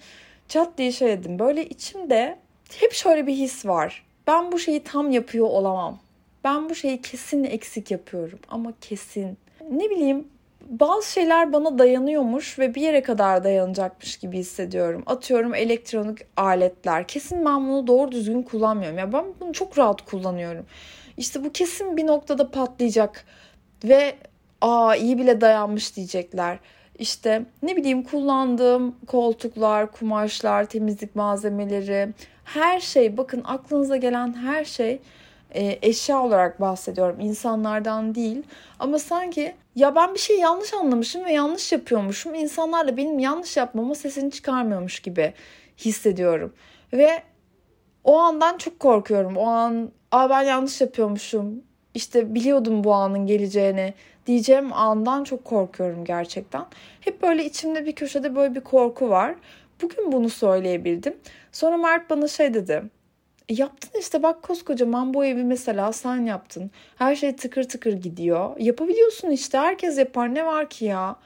çat 0.49 0.79
diye 0.79 0.93
şey 0.93 1.09
dedim. 1.09 1.39
Böyle 1.39 1.67
içimde 1.67 2.39
hep 2.81 2.93
şöyle 2.93 3.27
bir 3.27 3.35
his 3.35 3.67
var. 3.67 4.07
Ben 4.27 4.53
bu 4.53 4.59
şeyi 4.59 4.85
tam 4.85 5.11
yapıyor 5.11 5.47
olamam. 5.47 5.99
Ben 6.45 6.71
bu 6.71 6.75
şeyi 6.75 7.03
kesin 7.03 7.45
eksik 7.45 7.91
yapıyorum 7.91 8.39
ama 8.49 8.73
kesin. 8.81 9.39
Ne 9.71 9.91
bileyim 9.91 10.29
bazı 10.69 11.13
şeyler 11.13 11.53
bana 11.53 11.79
dayanıyormuş 11.79 12.59
ve 12.59 12.75
bir 12.75 12.81
yere 12.81 13.03
kadar 13.03 13.45
dayanacakmış 13.45 14.17
gibi 14.17 14.39
hissediyorum. 14.39 15.03
Atıyorum 15.07 15.55
elektronik 15.55 16.19
aletler. 16.37 17.09
Kesin 17.09 17.45
ben 17.45 17.69
bunu 17.69 17.87
doğru 17.87 18.13
düzgün 18.13 18.43
kullanmıyorum. 18.43 18.99
Ya 18.99 19.13
ben 19.13 19.25
bunu 19.41 19.53
çok 19.53 19.79
rahat 19.79 20.05
kullanıyorum. 20.05 20.67
İşte 21.17 21.45
bu 21.45 21.53
kesin 21.53 21.97
bir 21.97 22.07
noktada 22.07 22.51
patlayacak 22.51 23.25
ve 23.85 24.15
aa 24.61 24.97
iyi 24.97 25.19
bile 25.19 25.41
dayanmış 25.41 25.97
diyecekler. 25.97 26.59
İşte 26.99 27.47
ne 27.63 27.77
bileyim 27.77 28.03
kullandığım 28.03 28.97
koltuklar, 29.07 29.93
kumaşlar, 29.93 30.65
temizlik 30.65 31.17
malzemeleri, 31.17 32.09
her 32.45 32.81
şey 32.81 33.17
bakın 33.17 33.43
aklınıza 33.45 33.97
gelen 33.97 34.33
her 34.33 34.65
şey 34.65 35.01
e, 35.55 35.79
eşya 35.83 36.23
olarak 36.23 36.61
bahsediyorum. 36.61 37.21
İnsanlardan 37.21 38.15
değil. 38.15 38.43
Ama 38.79 38.99
sanki 38.99 39.55
ya 39.75 39.95
ben 39.95 40.15
bir 40.15 40.19
şey 40.19 40.39
yanlış 40.39 40.75
anlamışım 40.75 41.25
ve 41.25 41.33
yanlış 41.33 41.73
yapıyormuşum. 41.73 42.35
İnsanlar 42.35 42.89
da 42.89 42.97
benim 42.97 43.19
yanlış 43.19 43.57
yapmama 43.57 43.95
sesini 43.95 44.31
çıkarmıyormuş 44.31 45.01
gibi 45.01 45.35
hissediyorum. 45.79 46.53
Ve 46.93 47.23
o 48.05 48.19
andan 48.19 48.59
çok 48.59 48.81
korkuyorum. 48.81 49.37
O 49.37 49.47
an 49.47 49.91
Aa 50.15 50.31
ben 50.31 50.43
yanlış 50.43 50.81
yapıyormuşum 50.81 51.63
işte 51.95 52.35
biliyordum 52.35 52.85
bu 52.85 52.95
anın 52.95 53.27
geleceğini 53.27 53.95
diyeceğim 54.27 54.73
andan 54.73 55.25
çok 55.25 55.45
korkuyorum 55.45 56.05
gerçekten. 56.05 56.67
Hep 57.01 57.23
böyle 57.23 57.45
içimde 57.45 57.87
bir 57.87 57.93
köşede 57.93 58.37
böyle 58.37 58.55
bir 58.55 58.61
korku 58.61 59.09
var. 59.09 59.35
Bugün 59.83 60.13
bunu 60.13 60.29
söyleyebildim. 60.29 61.17
Sonra 61.53 61.77
Mert 61.77 62.11
bana 62.11 62.29
şey 62.29 62.55
dedi. 62.55 62.83
E 63.49 63.55
yaptın 63.55 64.01
işte 64.01 64.23
bak 64.23 64.43
koskocaman 64.43 65.15
bu 65.15 65.25
evi 65.25 65.45
mesela 65.45 65.93
sen 65.93 66.27
yaptın. 66.27 66.71
Her 66.97 67.17
şey 67.17 67.37
tıkır 67.37 67.65
tıkır 67.65 67.93
gidiyor. 67.93 68.57
Yapabiliyorsun 68.59 69.31
işte 69.31 69.59
herkes 69.59 69.99
yapar 69.99 70.35
ne 70.35 70.47
var 70.47 70.71
ki 70.71 70.85
ya. 70.85 71.17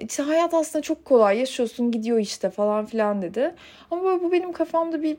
İşte 0.00 0.22
hayat 0.22 0.54
aslında 0.54 0.82
çok 0.82 1.04
kolay 1.04 1.38
yaşıyorsun 1.38 1.90
gidiyor 1.90 2.18
işte 2.18 2.50
falan 2.50 2.86
filan 2.86 3.22
dedi. 3.22 3.54
Ama 3.90 4.02
böyle 4.04 4.22
bu 4.22 4.32
benim 4.32 4.52
kafamda 4.52 5.02
bir 5.02 5.16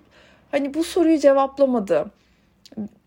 hani 0.52 0.74
bu 0.74 0.84
soruyu 0.84 1.20
cevaplamadı. 1.20 2.06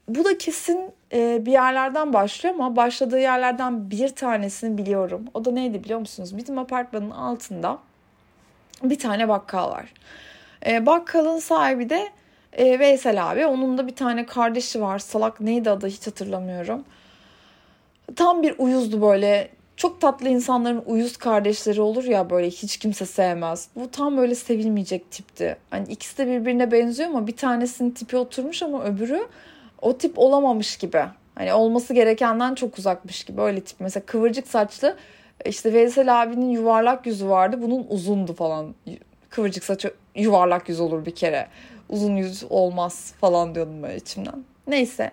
Bu 0.09 0.25
da 0.25 0.38
kesin 0.38 0.96
e, 1.13 1.47
bir 1.47 1.53
yerlerden 1.53 2.13
başlıyor 2.13 2.55
ama 2.55 2.77
başladığı 2.77 3.21
yerlerden 3.21 3.91
bir 3.91 4.09
tanesini 4.09 4.79
biliyorum. 4.79 5.25
O 5.35 5.45
da 5.45 5.51
neydi 5.51 5.85
biliyor 5.85 6.01
musunuz? 6.01 6.37
Bizim 6.37 6.59
apartmanın 6.59 7.11
altında 7.11 7.79
bir 8.83 8.99
tane 8.99 9.29
bakkal 9.29 9.71
var. 9.71 9.93
E, 10.67 10.87
bakkalın 10.87 11.39
sahibi 11.39 11.91
de 11.91 12.09
e, 12.53 12.79
Veysel 12.79 13.31
abi. 13.31 13.47
Onun 13.47 13.79
da 13.79 13.87
bir 13.87 13.97
tane 13.97 14.27
kardeşi 14.27 14.83
var. 14.83 14.99
Salak 14.99 15.41
neydi 15.41 15.71
adı 15.71 15.87
hiç 15.87 16.07
hatırlamıyorum. 16.07 16.85
Tam 18.17 18.43
bir 18.43 18.55
uyuzdu 18.59 19.03
böyle. 19.03 19.57
Çok 19.77 20.01
tatlı 20.01 20.29
insanların 20.29 20.83
uyuz 20.87 21.17
kardeşleri 21.17 21.81
olur 21.81 22.05
ya 22.05 22.31
böyle 22.31 22.51
hiç 22.51 22.77
kimse 22.77 23.07
sevmez. 23.07 23.69
Bu 23.77 23.91
tam 23.91 24.17
böyle 24.17 24.35
sevilmeyecek 24.35 25.11
tipti. 25.11 25.57
Hani 25.71 25.89
ikisi 25.89 26.19
de 26.19 26.27
birbirine 26.27 26.73
benziyor 26.73 27.09
ama 27.09 27.27
bir 27.27 27.37
tanesinin 27.37 27.91
tipi 27.91 28.17
oturmuş 28.17 28.63
ama 28.63 28.85
öbürü 28.85 29.27
o 29.87 29.99
tip 29.99 30.19
olamamış 30.19 30.76
gibi. 30.76 31.05
Hani 31.35 31.55
olması 31.55 31.95
gerekenden 31.95 32.55
çok 32.55 32.78
uzakmış 32.78 33.25
gibi 33.25 33.40
öyle 33.40 33.61
tip. 33.61 33.81
Mesela 33.81 34.07
kıvırcık 34.07 34.47
saçlı 34.47 34.97
işte 35.45 35.73
Veysel 35.73 36.23
abinin 36.23 36.50
yuvarlak 36.50 37.07
yüzü 37.07 37.28
vardı. 37.28 37.62
Bunun 37.62 37.87
uzundu 37.88 38.35
falan. 38.35 38.75
Kıvırcık 39.31 39.64
saçı 39.64 39.95
yuvarlak 40.14 40.69
yüz 40.69 40.81
olur 40.81 41.07
bir 41.07 41.14
kere. 41.14 41.49
Uzun 41.88 42.16
yüz 42.16 42.45
olmaz 42.50 43.14
falan 43.21 43.55
diyordum 43.55 43.83
böyle 43.83 43.97
içimden. 43.97 44.45
Neyse. 44.66 45.11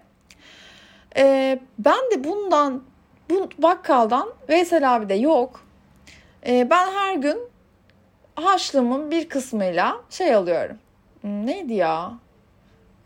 Ee, 1.17 1.59
ben 1.79 2.11
de 2.11 2.23
bundan 2.23 2.83
bu 3.29 3.49
bakkaldan 3.57 4.29
Veysel 4.49 4.95
abi 4.95 5.09
de 5.09 5.13
yok. 5.13 5.65
Ee, 6.47 6.67
ben 6.69 6.91
her 6.91 7.15
gün 7.15 7.37
harçlığımın 8.35 9.11
bir 9.11 9.29
kısmıyla 9.29 10.01
şey 10.09 10.35
alıyorum. 10.35 10.77
Hmm, 11.21 11.45
neydi 11.45 11.73
ya? 11.73 12.13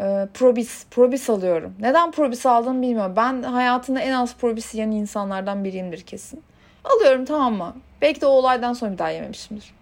Ee, 0.02 0.28
probis. 0.34 0.86
Probis 0.92 1.30
alıyorum. 1.30 1.76
Neden 1.80 2.12
probis 2.12 2.46
aldığımı 2.46 2.82
bilmiyorum. 2.82 3.14
Ben 3.16 3.44
hayatında 3.44 4.00
en 4.00 4.12
az 4.12 4.36
probis 4.36 4.74
yiyen 4.74 4.92
insanlardan 4.92 5.64
biriyimdir 5.64 6.02
kesin. 6.02 6.44
Alıyorum 6.84 7.26
tamam 7.26 7.54
mı? 7.54 7.76
Belki 8.02 8.22
de 8.22 8.26
o 8.26 8.30
olaydan 8.30 8.74
sonra 8.74 8.92
bir 8.92 8.98
daha 8.98 9.10
yememişimdir. 9.10 9.74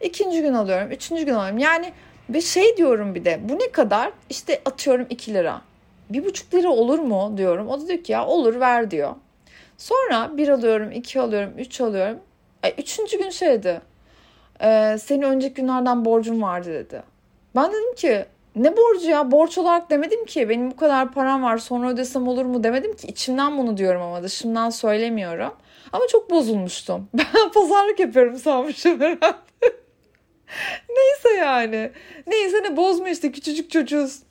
İkinci 0.00 0.42
gün 0.42 0.54
alıyorum. 0.54 0.90
Üçüncü 0.90 1.24
gün 1.24 1.34
alıyorum. 1.34 1.58
Yani 1.58 1.92
ve 2.30 2.40
şey 2.40 2.76
diyorum 2.76 3.14
bir 3.14 3.24
de 3.24 3.40
bu 3.48 3.54
ne 3.54 3.72
kadar? 3.72 4.12
İşte 4.30 4.62
atıyorum 4.64 5.06
2 5.10 5.34
lira. 5.34 5.60
Bir 6.10 6.24
buçuk 6.24 6.54
lira 6.54 6.68
olur 6.68 6.98
mu 6.98 7.34
diyorum. 7.36 7.68
O 7.68 7.80
da 7.80 7.88
diyor 7.88 8.04
ki 8.04 8.12
ya 8.12 8.26
olur 8.26 8.60
ver 8.60 8.90
diyor. 8.90 9.14
Sonra 9.78 10.36
bir 10.36 10.48
alıyorum, 10.48 10.92
iki 10.92 11.20
alıyorum, 11.20 11.52
üç 11.58 11.80
alıyorum. 11.80 12.18
Ay, 12.62 12.74
üçüncü 12.78 13.18
gün 13.18 13.30
şeydi. 13.30 13.80
E, 14.60 14.98
senin 14.98 15.22
önceki 15.22 15.54
günlerden 15.54 16.04
borcun 16.04 16.42
vardı 16.42 16.72
dedi. 16.72 17.02
Ben 17.56 17.72
dedim 17.72 17.94
ki 17.94 18.24
ne 18.56 18.76
borcu 18.76 19.10
ya? 19.10 19.30
Borç 19.30 19.58
olarak 19.58 19.90
demedim 19.90 20.24
ki. 20.24 20.48
Benim 20.48 20.70
bu 20.70 20.76
kadar 20.76 21.12
param 21.12 21.42
var 21.42 21.58
sonra 21.58 21.88
ödesem 21.88 22.28
olur 22.28 22.44
mu 22.44 22.64
demedim 22.64 22.96
ki. 22.96 23.06
İçimden 23.06 23.58
bunu 23.58 23.76
diyorum 23.76 24.02
ama 24.02 24.22
dışımdan 24.22 24.70
söylemiyorum. 24.70 25.52
Ama 25.92 26.06
çok 26.06 26.30
bozulmuştum. 26.30 27.08
Ben 27.14 27.52
pazarlık 27.54 28.00
yapıyorum 28.00 28.36
sanmışım 28.36 29.00
herhalde. 29.00 29.36
Neyse 30.88 31.38
yani. 31.38 31.90
Neyse 32.26 32.62
ne 32.62 32.76
bozma 32.76 33.08
işte 33.08 33.32
küçücük 33.32 33.70
çocuğuz. 33.70 34.22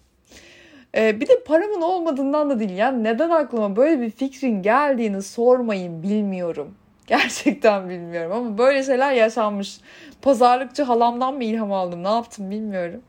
Ee, 0.98 1.22
bir 1.22 1.28
de 1.28 1.44
paramın 1.44 1.82
olmadığından 1.82 2.50
da 2.50 2.60
değil. 2.60 2.78
Yani 2.78 3.04
neden 3.04 3.30
aklıma 3.30 3.76
böyle 3.76 4.02
bir 4.02 4.10
fikrin 4.10 4.62
geldiğini 4.62 5.22
sormayın 5.22 6.04
bilmiyorum. 6.04 6.76
Gerçekten 7.08 7.90
bilmiyorum 7.90 8.32
ama 8.32 8.58
böyle 8.58 8.84
şeyler 8.84 9.12
yaşanmış. 9.12 9.78
Pazarlıkçı 10.22 10.84
halamdan 10.84 11.34
mı 11.34 11.44
ilham 11.44 11.72
aldım 11.72 12.04
ne 12.04 12.10
yaptım 12.10 12.52
bilmiyorum. 12.52 13.02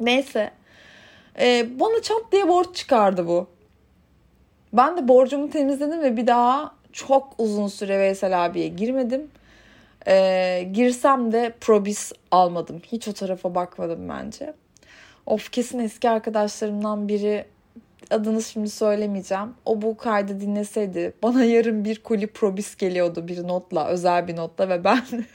Neyse. 0.00 0.50
Ee, 1.40 1.66
bana 1.80 2.02
çat 2.02 2.32
diye 2.32 2.48
borç 2.48 2.76
çıkardı 2.76 3.26
bu. 3.26 3.46
Ben 4.72 4.96
de 4.96 5.08
borcumu 5.08 5.50
temizledim 5.50 6.02
ve 6.02 6.16
bir 6.16 6.26
daha 6.26 6.74
çok 6.92 7.34
uzun 7.38 7.68
süre 7.68 7.98
Veysel 7.98 8.44
abiye 8.44 8.68
girmedim. 8.68 9.30
Ee, 10.08 10.68
girsem 10.72 11.32
de 11.32 11.54
probis 11.60 12.12
almadım. 12.30 12.80
Hiç 12.92 13.08
o 13.08 13.12
tarafa 13.12 13.54
bakmadım 13.54 14.08
bence. 14.08 14.54
Of 15.26 15.50
kesin 15.50 15.78
eski 15.78 16.10
arkadaşlarımdan 16.10 17.08
biri 17.08 17.44
adını 18.10 18.42
şimdi 18.42 18.70
söylemeyeceğim. 18.70 19.54
O 19.64 19.82
bu 19.82 19.96
kaydı 19.96 20.40
dinleseydi 20.40 21.12
bana 21.22 21.44
yarın 21.44 21.84
bir 21.84 22.02
koli 22.02 22.26
probis 22.26 22.76
geliyordu 22.76 23.28
bir 23.28 23.48
notla, 23.48 23.88
özel 23.88 24.28
bir 24.28 24.36
notla 24.36 24.68
ve 24.68 24.84
ben 24.84 25.02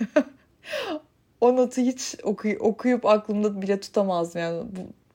o 1.42 1.56
notu 1.56 1.82
hiç 1.82 2.16
okuy- 2.24 2.58
okuyup 2.60 3.06
aklımda 3.06 3.62
bile 3.62 3.80
tutamazdım 3.80 4.42
yani 4.42 4.64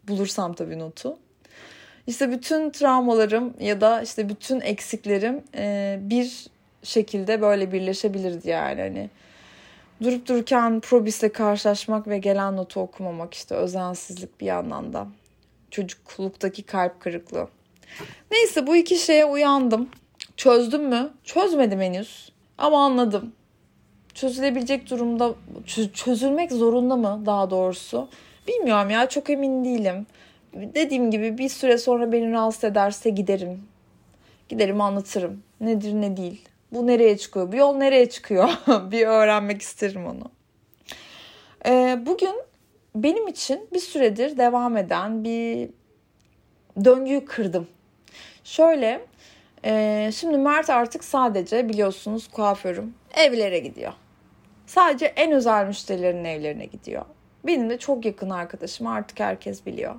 bulursam 0.08 0.54
tabii 0.54 0.78
notu. 0.78 1.18
İşte 2.06 2.30
bütün 2.30 2.70
travmalarım 2.70 3.54
ya 3.60 3.80
da 3.80 4.02
işte 4.02 4.28
bütün 4.28 4.60
eksiklerim 4.60 5.42
e, 5.54 5.98
bir 6.02 6.46
şekilde 6.82 7.40
böyle 7.40 7.72
birleşebilirdi 7.72 8.48
yani 8.48 8.80
hani 8.80 9.10
durup 10.02 10.28
dururken 10.28 10.80
probisle 10.80 11.32
karşılaşmak 11.32 12.08
ve 12.08 12.18
gelen 12.18 12.56
notu 12.56 12.80
okumamak 12.80 13.34
işte 13.34 13.54
özensizlik 13.54 14.40
bir 14.40 14.46
yandan 14.46 14.92
da 14.92 15.06
çocukluktaki 15.70 16.62
kalp 16.62 17.00
kırıklığı. 17.00 17.48
Neyse 18.30 18.66
bu 18.66 18.76
iki 18.76 18.96
şeye 18.96 19.24
uyandım. 19.24 19.88
Çözdüm 20.36 20.88
mü? 20.88 21.10
Çözmedim 21.24 21.80
henüz 21.80 22.32
ama 22.58 22.84
anladım. 22.84 23.32
Çözülebilecek 24.16 24.90
durumda 24.90 25.34
çözülmek 25.94 26.52
zorunda 26.52 26.96
mı 26.96 27.22
daha 27.26 27.50
doğrusu? 27.50 28.08
Bilmiyorum 28.48 28.90
ya 28.90 29.08
çok 29.08 29.30
emin 29.30 29.64
değilim. 29.64 30.06
Dediğim 30.54 31.10
gibi 31.10 31.38
bir 31.38 31.48
süre 31.48 31.78
sonra 31.78 32.12
beni 32.12 32.32
rahatsız 32.32 32.64
ederse 32.64 33.10
giderim. 33.10 33.62
Giderim 34.48 34.80
anlatırım. 34.80 35.42
Nedir 35.60 35.94
ne 35.94 36.16
değil. 36.16 36.48
Bu 36.72 36.86
nereye 36.86 37.18
çıkıyor? 37.18 37.52
Bu 37.52 37.56
yol 37.56 37.76
nereye 37.76 38.08
çıkıyor? 38.08 38.48
bir 38.90 39.06
öğrenmek 39.06 39.62
isterim 39.62 40.06
onu. 40.06 40.30
Ee, 41.66 41.98
bugün 42.06 42.42
benim 42.94 43.28
için 43.28 43.68
bir 43.72 43.80
süredir 43.80 44.38
devam 44.38 44.76
eden 44.76 45.24
bir 45.24 45.70
döngüyü 46.84 47.24
kırdım. 47.24 47.66
Şöyle 48.44 49.06
Ee, 49.64 50.10
şimdi 50.14 50.38
Mert 50.38 50.70
artık 50.70 51.04
sadece 51.04 51.68
biliyorsunuz 51.68 52.28
kuaförüm 52.28 52.94
evlere 53.14 53.58
gidiyor. 53.58 53.92
Sadece 54.66 55.06
en 55.06 55.32
özel 55.32 55.66
müşterilerin 55.66 56.24
evlerine 56.24 56.66
gidiyor. 56.66 57.04
Benim 57.46 57.70
de 57.70 57.78
çok 57.78 58.04
yakın 58.04 58.30
arkadaşım 58.30 58.86
artık 58.86 59.20
herkes 59.20 59.66
biliyor. 59.66 59.94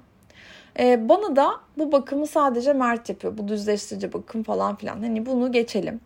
Ee, 0.80 1.10
bana 1.10 1.36
da 1.36 1.52
bu 1.78 1.92
bakımı 1.92 2.28
sadece 2.28 2.74
Mert 2.74 3.10
yapıyor. 3.10 3.38
Bu 3.38 3.48
düzleştirici 3.48 4.14
bakım 4.14 4.44
falan 4.44 4.76
filan. 4.76 5.02
Hani 5.02 5.26
bunu 5.26 5.52
geçelim. 5.52 6.02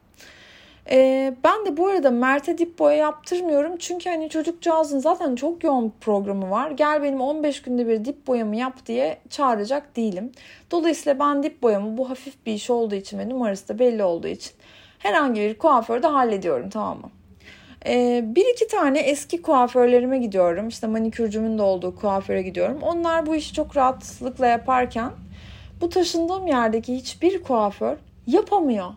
Ee, 0.91 1.33
ben 1.43 1.65
de 1.65 1.77
bu 1.77 1.87
arada 1.87 2.11
Mert'e 2.11 2.57
dip 2.57 2.79
boya 2.79 2.97
yaptırmıyorum. 2.97 3.77
Çünkü 3.77 4.09
hani 4.09 4.29
çocukcağızın 4.29 4.99
zaten 4.99 5.35
çok 5.35 5.63
yoğun 5.63 5.93
programı 6.01 6.49
var. 6.49 6.71
Gel 6.71 7.03
benim 7.03 7.21
15 7.21 7.61
günde 7.61 7.87
bir 7.87 8.05
dip 8.05 8.27
boyamı 8.27 8.55
yap 8.55 8.85
diye 8.85 9.17
çağıracak 9.29 9.95
değilim. 9.95 10.31
Dolayısıyla 10.71 11.19
ben 11.19 11.43
dip 11.43 11.61
boyamı 11.61 11.97
bu 11.97 12.09
hafif 12.09 12.45
bir 12.45 12.53
iş 12.53 12.69
olduğu 12.69 12.95
için 12.95 13.19
ve 13.19 13.29
numarası 13.29 13.67
da 13.67 13.79
belli 13.79 14.03
olduğu 14.03 14.27
için 14.27 14.51
herhangi 14.99 15.41
bir 15.41 15.57
kuaförde 15.57 16.07
hallediyorum 16.07 16.69
tamam 16.69 16.97
mı? 16.97 17.09
Ee, 17.85 18.23
bir 18.25 18.45
iki 18.53 18.67
tane 18.67 18.99
eski 18.99 19.41
kuaförlerime 19.41 20.17
gidiyorum. 20.17 20.67
İşte 20.67 20.87
manikürcümün 20.87 21.57
de 21.57 21.61
olduğu 21.61 21.95
kuaföre 21.95 22.41
gidiyorum. 22.41 22.79
Onlar 22.81 23.25
bu 23.25 23.35
işi 23.35 23.53
çok 23.53 23.77
rahatlıkla 23.77 24.47
yaparken 24.47 25.11
bu 25.81 25.89
taşındığım 25.89 26.47
yerdeki 26.47 26.95
hiçbir 26.95 27.43
kuaför 27.43 27.97
yapamıyor. 28.27 28.87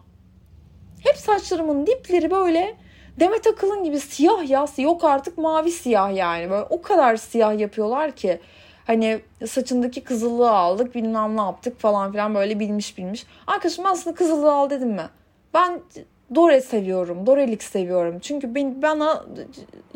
Hep 1.01 1.17
saçlarımın 1.17 1.87
dipleri 1.87 2.31
böyle 2.31 2.77
Demet 3.21 3.47
Akıl'ın 3.47 3.85
gibi 3.85 4.01
siyah 4.01 4.49
ya 4.51 4.67
yok 4.79 5.05
artık 5.05 5.39
mavi 5.39 5.71
siyah 5.71 6.17
yani 6.17 6.51
böyle 6.51 6.67
o 6.71 6.83
kadar 6.83 7.17
siyah 7.17 7.59
yapıyorlar 7.59 8.13
ki 8.13 8.41
hani 8.87 9.21
saçındaki 9.47 10.05
kızıllığı 10.05 10.51
aldık 10.51 10.95
bilmem 10.95 11.37
ne 11.37 11.41
yaptık 11.41 11.81
falan 11.81 12.13
filan 12.13 12.35
böyle 12.35 12.61
bilmiş 12.61 12.99
bilmiş. 12.99 13.27
Arkadaşım 13.47 13.87
aslında 13.87 14.17
kızıllığı 14.17 14.53
al 14.53 14.71
dedim 14.71 14.91
mi? 14.91 15.09
Ben 15.55 15.81
Dore 16.35 16.61
seviyorum. 16.61 17.27
Dorelik 17.27 17.63
seviyorum. 17.63 18.19
Çünkü 18.19 18.55
ben, 18.55 18.83
bana 18.83 19.25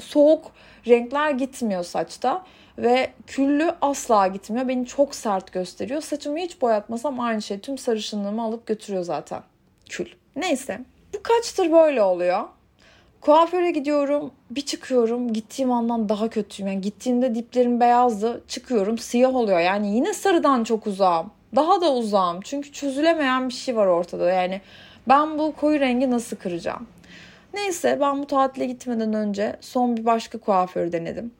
soğuk 0.00 0.52
renkler 0.88 1.30
gitmiyor 1.30 1.84
saçta. 1.84 2.44
Ve 2.78 3.10
küllü 3.26 3.74
asla 3.80 4.26
gitmiyor. 4.26 4.68
Beni 4.68 4.86
çok 4.86 5.14
sert 5.14 5.52
gösteriyor. 5.52 6.00
Saçımı 6.00 6.38
hiç 6.38 6.62
boyatmasam 6.62 7.20
aynı 7.20 7.42
şey. 7.42 7.58
Tüm 7.58 7.78
sarışınlığımı 7.78 8.42
alıp 8.42 8.66
götürüyor 8.66 9.02
zaten. 9.02 9.42
Kül. 9.88 10.06
Neyse. 10.36 10.80
Bu 11.14 11.22
kaçtır 11.22 11.72
böyle 11.72 12.02
oluyor. 12.02 12.44
Kuaföre 13.20 13.70
gidiyorum, 13.70 14.30
bir 14.50 14.60
çıkıyorum, 14.60 15.32
gittiğim 15.32 15.72
andan 15.72 16.08
daha 16.08 16.28
kötüyüm. 16.30 16.72
Yani 16.72 16.80
gittiğimde 16.80 17.34
diplerim 17.34 17.80
beyazdı, 17.80 18.42
çıkıyorum 18.48 18.98
siyah 18.98 19.34
oluyor. 19.34 19.60
Yani 19.60 19.94
yine 19.94 20.14
sarıdan 20.14 20.64
çok 20.64 20.86
uzağım. 20.86 21.30
Daha 21.56 21.80
da 21.80 21.94
uzağım. 21.94 22.40
Çünkü 22.40 22.72
çözülemeyen 22.72 23.48
bir 23.48 23.54
şey 23.54 23.76
var 23.76 23.86
ortada. 23.86 24.30
Yani 24.30 24.60
ben 25.08 25.38
bu 25.38 25.52
koyu 25.56 25.80
rengi 25.80 26.10
nasıl 26.10 26.36
kıracağım? 26.36 26.86
Neyse 27.54 27.98
ben 28.00 28.22
bu 28.22 28.26
tatile 28.26 28.66
gitmeden 28.66 29.12
önce 29.12 29.56
son 29.60 29.96
bir 29.96 30.04
başka 30.04 30.38
kuaför 30.38 30.92
denedim. 30.92 31.32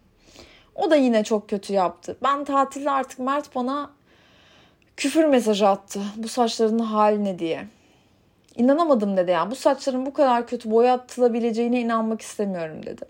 O 0.75 0.91
da 0.91 0.97
yine 0.97 1.25
çok 1.25 1.49
kötü 1.49 1.73
yaptı. 1.73 2.17
Ben 2.23 2.45
tatilde 2.45 2.91
artık 2.91 3.19
Mert 3.19 3.55
bana 3.55 3.91
küfür 4.97 5.25
mesajı 5.25 5.69
attı. 5.69 6.01
Bu 6.17 6.29
saçların 6.29 6.79
haline 6.79 7.39
diye. 7.39 7.67
İnanamadım 8.57 9.17
dedi 9.17 9.31
yani. 9.31 9.51
Bu 9.51 9.55
saçların 9.55 10.07
bu 10.07 10.13
kadar 10.13 10.47
kötü 10.47 10.71
boyatılabileceğine 10.71 11.81
inanmak 11.81 12.21
istemiyorum 12.21 12.87
dedi. 12.87 13.05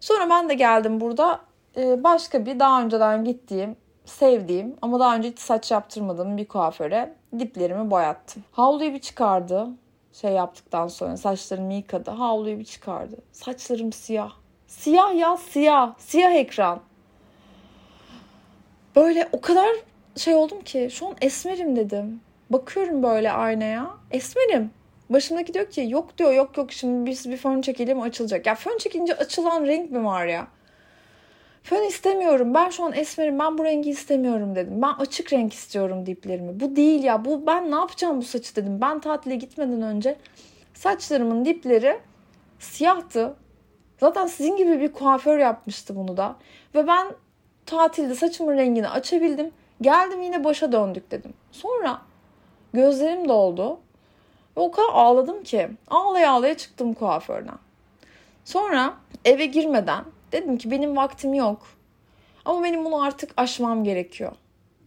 Sonra 0.00 0.30
ben 0.30 0.48
de 0.48 0.54
geldim 0.54 1.00
burada 1.00 1.40
e, 1.76 2.04
başka 2.04 2.46
bir 2.46 2.58
daha 2.58 2.82
önceden 2.82 3.24
gittiğim, 3.24 3.76
sevdiğim 4.08 4.76
ama 4.82 5.00
daha 5.00 5.16
önce 5.16 5.28
hiç 5.30 5.38
saç 5.38 5.70
yaptırmadığım 5.70 6.36
bir 6.36 6.48
kuaföre 6.48 7.14
diplerimi 7.38 7.90
boyattım. 7.90 8.44
Havluyu 8.52 8.94
bir 8.94 8.98
çıkardı. 8.98 9.68
Şey 10.12 10.32
yaptıktan 10.32 10.88
sonra 10.88 11.16
saçlarımı 11.16 11.74
yıkadı. 11.74 12.10
Havluyu 12.10 12.58
bir 12.58 12.64
çıkardı. 12.64 13.16
Saçlarım 13.32 13.92
siyah. 13.92 14.32
Siyah 14.66 15.14
ya 15.14 15.36
siyah. 15.36 15.94
Siyah 15.98 16.32
ekran. 16.32 16.80
Böyle 18.96 19.28
o 19.32 19.40
kadar 19.40 19.68
şey 20.16 20.34
oldum 20.34 20.60
ki 20.60 20.88
şu 20.92 21.06
an 21.06 21.14
esmerim 21.20 21.76
dedim. 21.76 22.20
Bakıyorum 22.50 23.02
böyle 23.02 23.32
aynaya. 23.32 23.90
Esmerim. 24.10 24.70
Başımdaki 25.10 25.54
diyor 25.54 25.70
ki 25.70 25.86
yok 25.88 26.18
diyor 26.18 26.32
yok 26.32 26.56
yok 26.56 26.72
şimdi 26.72 27.10
biz 27.10 27.30
bir 27.30 27.36
fön 27.36 27.60
çekelim 27.60 28.00
açılacak. 28.00 28.46
Ya 28.46 28.54
fön 28.54 28.78
çekince 28.78 29.14
açılan 29.14 29.66
renk 29.66 29.90
mi 29.90 30.04
var 30.04 30.26
ya? 30.26 30.46
Fön 31.68 31.82
istemiyorum. 31.82 32.54
Ben 32.54 32.70
şu 32.70 32.84
an 32.84 32.92
esmerim. 32.92 33.38
Ben 33.38 33.58
bu 33.58 33.64
rengi 33.64 33.90
istemiyorum 33.90 34.54
dedim. 34.54 34.82
Ben 34.82 34.92
açık 34.98 35.32
renk 35.32 35.52
istiyorum 35.52 36.06
diplerimi. 36.06 36.60
Bu 36.60 36.76
değil 36.76 37.04
ya. 37.04 37.24
Bu 37.24 37.46
ben 37.46 37.70
ne 37.70 37.74
yapacağım 37.74 38.18
bu 38.18 38.22
saçı 38.22 38.56
dedim. 38.56 38.80
Ben 38.80 39.00
tatile 39.00 39.36
gitmeden 39.36 39.82
önce 39.82 40.16
saçlarımın 40.74 41.44
dipleri 41.44 42.00
siyahtı. 42.58 43.34
Zaten 44.00 44.26
sizin 44.26 44.56
gibi 44.56 44.80
bir 44.80 44.92
kuaför 44.92 45.38
yapmıştı 45.38 45.96
bunu 45.96 46.16
da. 46.16 46.36
Ve 46.74 46.86
ben 46.86 47.06
tatilde 47.66 48.14
saçımın 48.14 48.56
rengini 48.56 48.88
açabildim. 48.88 49.50
Geldim 49.80 50.22
yine 50.22 50.44
başa 50.44 50.72
döndük 50.72 51.10
dedim. 51.10 51.34
Sonra 51.52 52.02
gözlerim 52.72 53.28
doldu. 53.28 53.80
Ve 54.56 54.60
o 54.60 54.70
kadar 54.70 54.88
ağladım 54.92 55.42
ki. 55.42 55.68
Ağlaya 55.88 56.32
ağlaya 56.32 56.56
çıktım 56.56 56.94
kuaförden. 56.94 57.58
Sonra 58.44 58.94
eve 59.24 59.46
girmeden 59.46 60.04
Dedim 60.32 60.58
ki 60.58 60.70
benim 60.70 60.96
vaktim 60.96 61.34
yok. 61.34 61.66
Ama 62.44 62.64
benim 62.64 62.84
bunu 62.84 63.02
artık 63.02 63.30
aşmam 63.36 63.84
gerekiyor. 63.84 64.32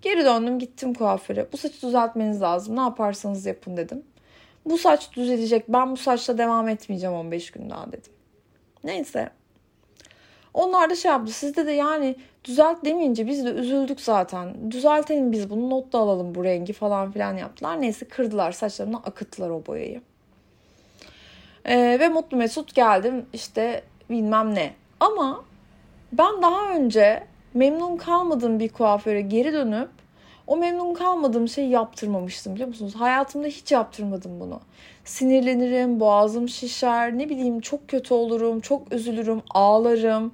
Geri 0.01 0.25
döndüm 0.25 0.59
gittim 0.59 0.93
kuaföre. 0.93 1.47
Bu 1.53 1.57
saçı 1.57 1.81
düzeltmeniz 1.81 2.41
lazım. 2.41 2.75
Ne 2.75 2.81
yaparsanız 2.81 3.45
yapın 3.45 3.77
dedim. 3.77 4.03
Bu 4.65 4.77
saç 4.77 5.13
düzelecek. 5.13 5.69
Ben 5.69 5.91
bu 5.91 5.97
saçla 5.97 6.37
devam 6.37 6.67
etmeyeceğim 6.67 7.15
15 7.15 7.51
gün 7.51 7.69
daha 7.69 7.87
dedim. 7.87 8.13
Neyse. 8.83 9.29
Onlar 10.53 10.89
da 10.89 10.95
şey 10.95 11.11
yaptı. 11.11 11.33
Sizde 11.33 11.65
de 11.65 11.71
yani 11.71 12.15
düzelt 12.45 12.85
demeyince 12.85 13.27
biz 13.27 13.45
de 13.45 13.49
üzüldük 13.49 14.01
zaten. 14.01 14.71
Düzeltelim 14.71 15.31
biz 15.31 15.49
bunu 15.49 15.69
not 15.69 15.93
da 15.93 15.97
alalım 15.99 16.35
bu 16.35 16.43
rengi 16.43 16.73
falan 16.73 17.11
filan 17.11 17.37
yaptılar. 17.37 17.81
Neyse 17.81 18.07
kırdılar 18.07 18.51
saçlarına 18.51 18.97
akıttılar 18.97 19.49
o 19.49 19.65
boyayı. 19.65 20.01
Ee, 21.65 21.97
ve 21.99 22.09
mutlu 22.09 22.37
mesut 22.37 22.75
geldim 22.75 23.25
işte 23.33 23.83
bilmem 24.09 24.55
ne. 24.55 24.73
Ama 25.01 25.43
ben 26.11 26.41
daha 26.41 26.69
önce 26.69 27.23
memnun 27.53 27.97
kalmadığım 27.97 28.59
bir 28.59 28.69
kuaföre 28.69 29.21
geri 29.21 29.53
dönüp 29.53 29.89
o 30.47 30.57
memnun 30.57 30.93
kalmadığım 30.93 31.47
şeyi 31.47 31.69
yaptırmamıştım 31.69 32.53
biliyor 32.53 32.67
musunuz? 32.67 32.95
Hayatımda 32.95 33.47
hiç 33.47 33.71
yaptırmadım 33.71 34.39
bunu. 34.39 34.59
Sinirlenirim, 35.05 35.99
boğazım 35.99 36.49
şişer, 36.49 37.17
ne 37.17 37.29
bileyim 37.29 37.61
çok 37.61 37.87
kötü 37.87 38.13
olurum, 38.13 38.61
çok 38.61 38.93
üzülürüm, 38.93 39.41
ağlarım. 39.49 40.33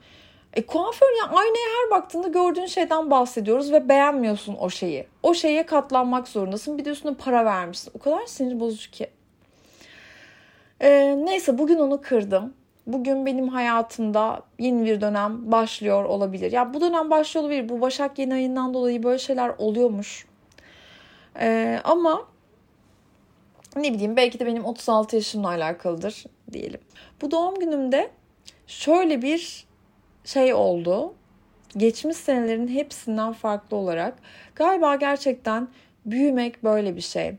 E 0.54 0.66
kuaför 0.66 1.18
ya 1.22 1.30
aynaya 1.30 1.68
her 1.84 1.92
baktığında 1.92 2.28
gördüğün 2.28 2.66
şeyden 2.66 3.12
bahsediyoruz 3.12 3.72
ve 3.72 3.90
beğenmiyorsun 3.90 4.56
o 4.60 4.70
şeyi. 4.70 5.08
O 5.24 5.34
şeye 5.34 5.66
katlanmak 5.66 6.28
zorundasın. 6.28 6.78
Bir 6.78 6.86
de 6.86 6.90
üstüne 6.90 7.14
para 7.14 7.46
vermişsin. 7.46 7.92
O 7.96 8.00
kadar 8.00 8.26
sinir 8.26 8.60
bozucu 8.60 8.92
ki. 8.92 9.08
E, 10.82 11.18
neyse 11.26 11.58
bugün 11.58 11.80
onu 11.80 12.02
kırdım 12.02 12.54
bugün 12.88 13.26
benim 13.26 13.48
hayatımda 13.48 14.42
yeni 14.60 14.86
bir 14.86 15.02
dönem 15.02 15.52
başlıyor 15.52 16.06
olabilir. 16.06 16.52
Ya 16.52 16.74
bu 16.74 16.82
dönem 16.82 17.10
başlıyor 17.10 17.44
olabilir. 17.44 17.70
Bu 17.70 17.82
Başak 17.82 18.20
yeni 18.20 18.34
ayından 18.34 18.74
dolayı 18.74 19.04
böyle 19.04 19.20
şeyler 19.20 19.50
oluyormuş. 19.58 20.26
Ee, 21.40 21.80
ama 21.84 22.28
ne 23.76 23.94
bileyim 23.94 24.16
belki 24.16 24.40
de 24.40 24.46
benim 24.46 24.66
36 24.66 25.16
yaşımla 25.16 25.48
alakalıdır 25.48 26.26
diyelim. 26.52 26.80
Bu 27.22 27.32
doğum 27.32 27.60
günümde 27.60 28.10
şöyle 28.68 29.22
bir 29.22 29.66
şey 30.26 30.54
oldu. 30.54 31.14
Geçmiş 31.78 32.18
senelerin 32.18 32.68
hepsinden 32.68 33.34
farklı 33.34 33.78
olarak 33.78 34.14
galiba 34.56 34.96
gerçekten 34.96 35.68
büyümek 36.06 36.64
böyle 36.64 36.96
bir 36.96 37.02
şey. 37.02 37.36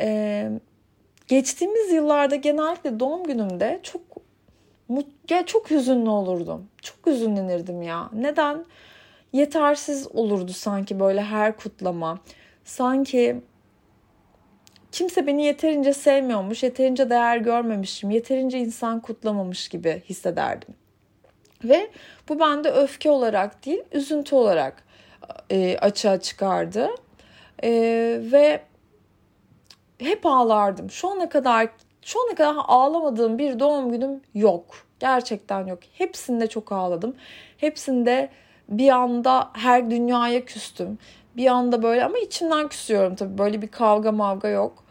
Ee, 0.00 0.50
geçtiğimiz 1.28 1.92
yıllarda 1.92 2.36
genellikle 2.36 3.00
doğum 3.00 3.24
günümde 3.24 3.80
çok 3.82 4.21
ya 5.30 5.46
çok 5.46 5.70
hüzünlü 5.70 6.08
olurdum. 6.08 6.68
Çok 6.82 7.06
hüzünlenirdim 7.06 7.82
ya. 7.82 8.10
Neden? 8.12 8.64
Yetersiz 9.32 10.08
olurdu 10.14 10.52
sanki 10.52 11.00
böyle 11.00 11.22
her 11.22 11.56
kutlama. 11.56 12.18
Sanki 12.64 13.42
kimse 14.92 15.26
beni 15.26 15.44
yeterince 15.44 15.92
sevmiyormuş, 15.92 16.62
yeterince 16.62 17.10
değer 17.10 17.36
görmemişim, 17.36 18.10
yeterince 18.10 18.58
insan 18.58 19.00
kutlamamış 19.00 19.68
gibi 19.68 20.02
hissederdim. 20.08 20.74
Ve 21.64 21.90
bu 22.28 22.40
bende 22.40 22.70
öfke 22.70 23.10
olarak 23.10 23.66
değil, 23.66 23.82
üzüntü 23.92 24.34
olarak 24.34 24.84
e, 25.50 25.78
açığa 25.78 26.20
çıkardı. 26.20 26.88
E, 27.64 27.70
ve 28.32 28.62
hep 29.98 30.26
ağlardım. 30.26 30.90
Şu 30.90 31.08
ana 31.08 31.28
kadar 31.28 31.68
şu 32.02 32.18
ana 32.26 32.34
kadar 32.34 32.54
ağlamadığım 32.68 33.38
bir 33.38 33.58
doğum 33.58 33.92
günüm 33.92 34.20
yok. 34.34 34.64
Gerçekten 35.00 35.66
yok. 35.66 35.78
Hepsinde 35.92 36.46
çok 36.46 36.72
ağladım. 36.72 37.14
Hepsinde 37.56 38.28
bir 38.68 38.88
anda 38.88 39.50
her 39.52 39.90
dünyaya 39.90 40.44
küstüm. 40.44 40.98
Bir 41.36 41.46
anda 41.46 41.82
böyle 41.82 42.04
ama 42.04 42.18
içimden 42.18 42.68
küsüyorum 42.68 43.14
tabii. 43.14 43.38
Böyle 43.38 43.62
bir 43.62 43.68
kavga 43.68 44.12
mavga 44.12 44.48
yok. 44.48 44.84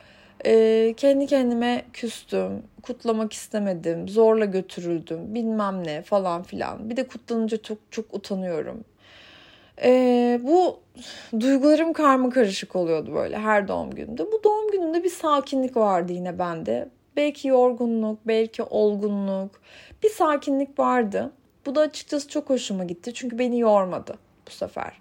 Ee, 0.46 0.94
kendi 0.98 1.28
kendime 1.28 1.86
küstüm, 1.94 2.64
kutlamak 2.84 3.34
istemedim, 3.34 4.10
zorla 4.10 4.46
götürüldüm, 4.46 5.36
bilmem 5.36 5.88
ne 5.88 6.02
falan 6.02 6.44
filan. 6.44 6.90
Bir 6.90 6.98
de 6.98 7.08
kutlanınca 7.08 7.62
çok 7.62 7.78
çok 7.92 8.14
utanıyorum. 8.14 8.84
Ee, 9.84 10.40
bu 10.44 10.80
duygularım 11.40 11.94
karma 11.94 12.30
karışık 12.30 12.76
oluyordu 12.76 13.14
böyle 13.16 13.38
her 13.38 13.68
doğum 13.68 13.92
gününde. 13.92 14.32
Bu 14.32 14.44
doğum 14.44 14.72
gününde 14.72 15.04
bir 15.04 15.10
sakinlik 15.10 15.78
vardı 15.78 16.14
yine 16.14 16.40
bende. 16.40 16.90
Belki 17.16 17.48
yorgunluk, 17.48 18.20
belki 18.28 18.64
olgunluk, 18.64 19.62
bir 20.04 20.10
sakinlik 20.10 20.80
vardı. 20.80 21.32
Bu 21.66 21.76
da 21.76 21.82
açıkçası 21.82 22.28
çok 22.30 22.50
hoşuma 22.50 22.84
gitti 22.84 23.14
çünkü 23.14 23.40
beni 23.40 23.60
yormadı 23.60 24.18
bu 24.48 24.52
sefer. 24.52 24.94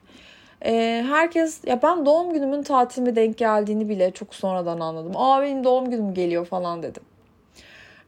Ee, 0.64 1.04
herkes 1.08 1.64
ya 1.66 1.82
ben 1.82 2.06
doğum 2.06 2.32
günümün 2.32 2.62
tatilime 2.62 3.16
denk 3.16 3.38
geldiğini 3.38 3.88
bile 3.88 4.10
çok 4.10 4.34
sonradan 4.34 4.80
anladım. 4.80 5.12
Aa 5.16 5.42
benim 5.42 5.64
doğum 5.64 5.90
günüm 5.90 6.14
geliyor 6.14 6.46
falan 6.46 6.82
dedim. 6.82 7.02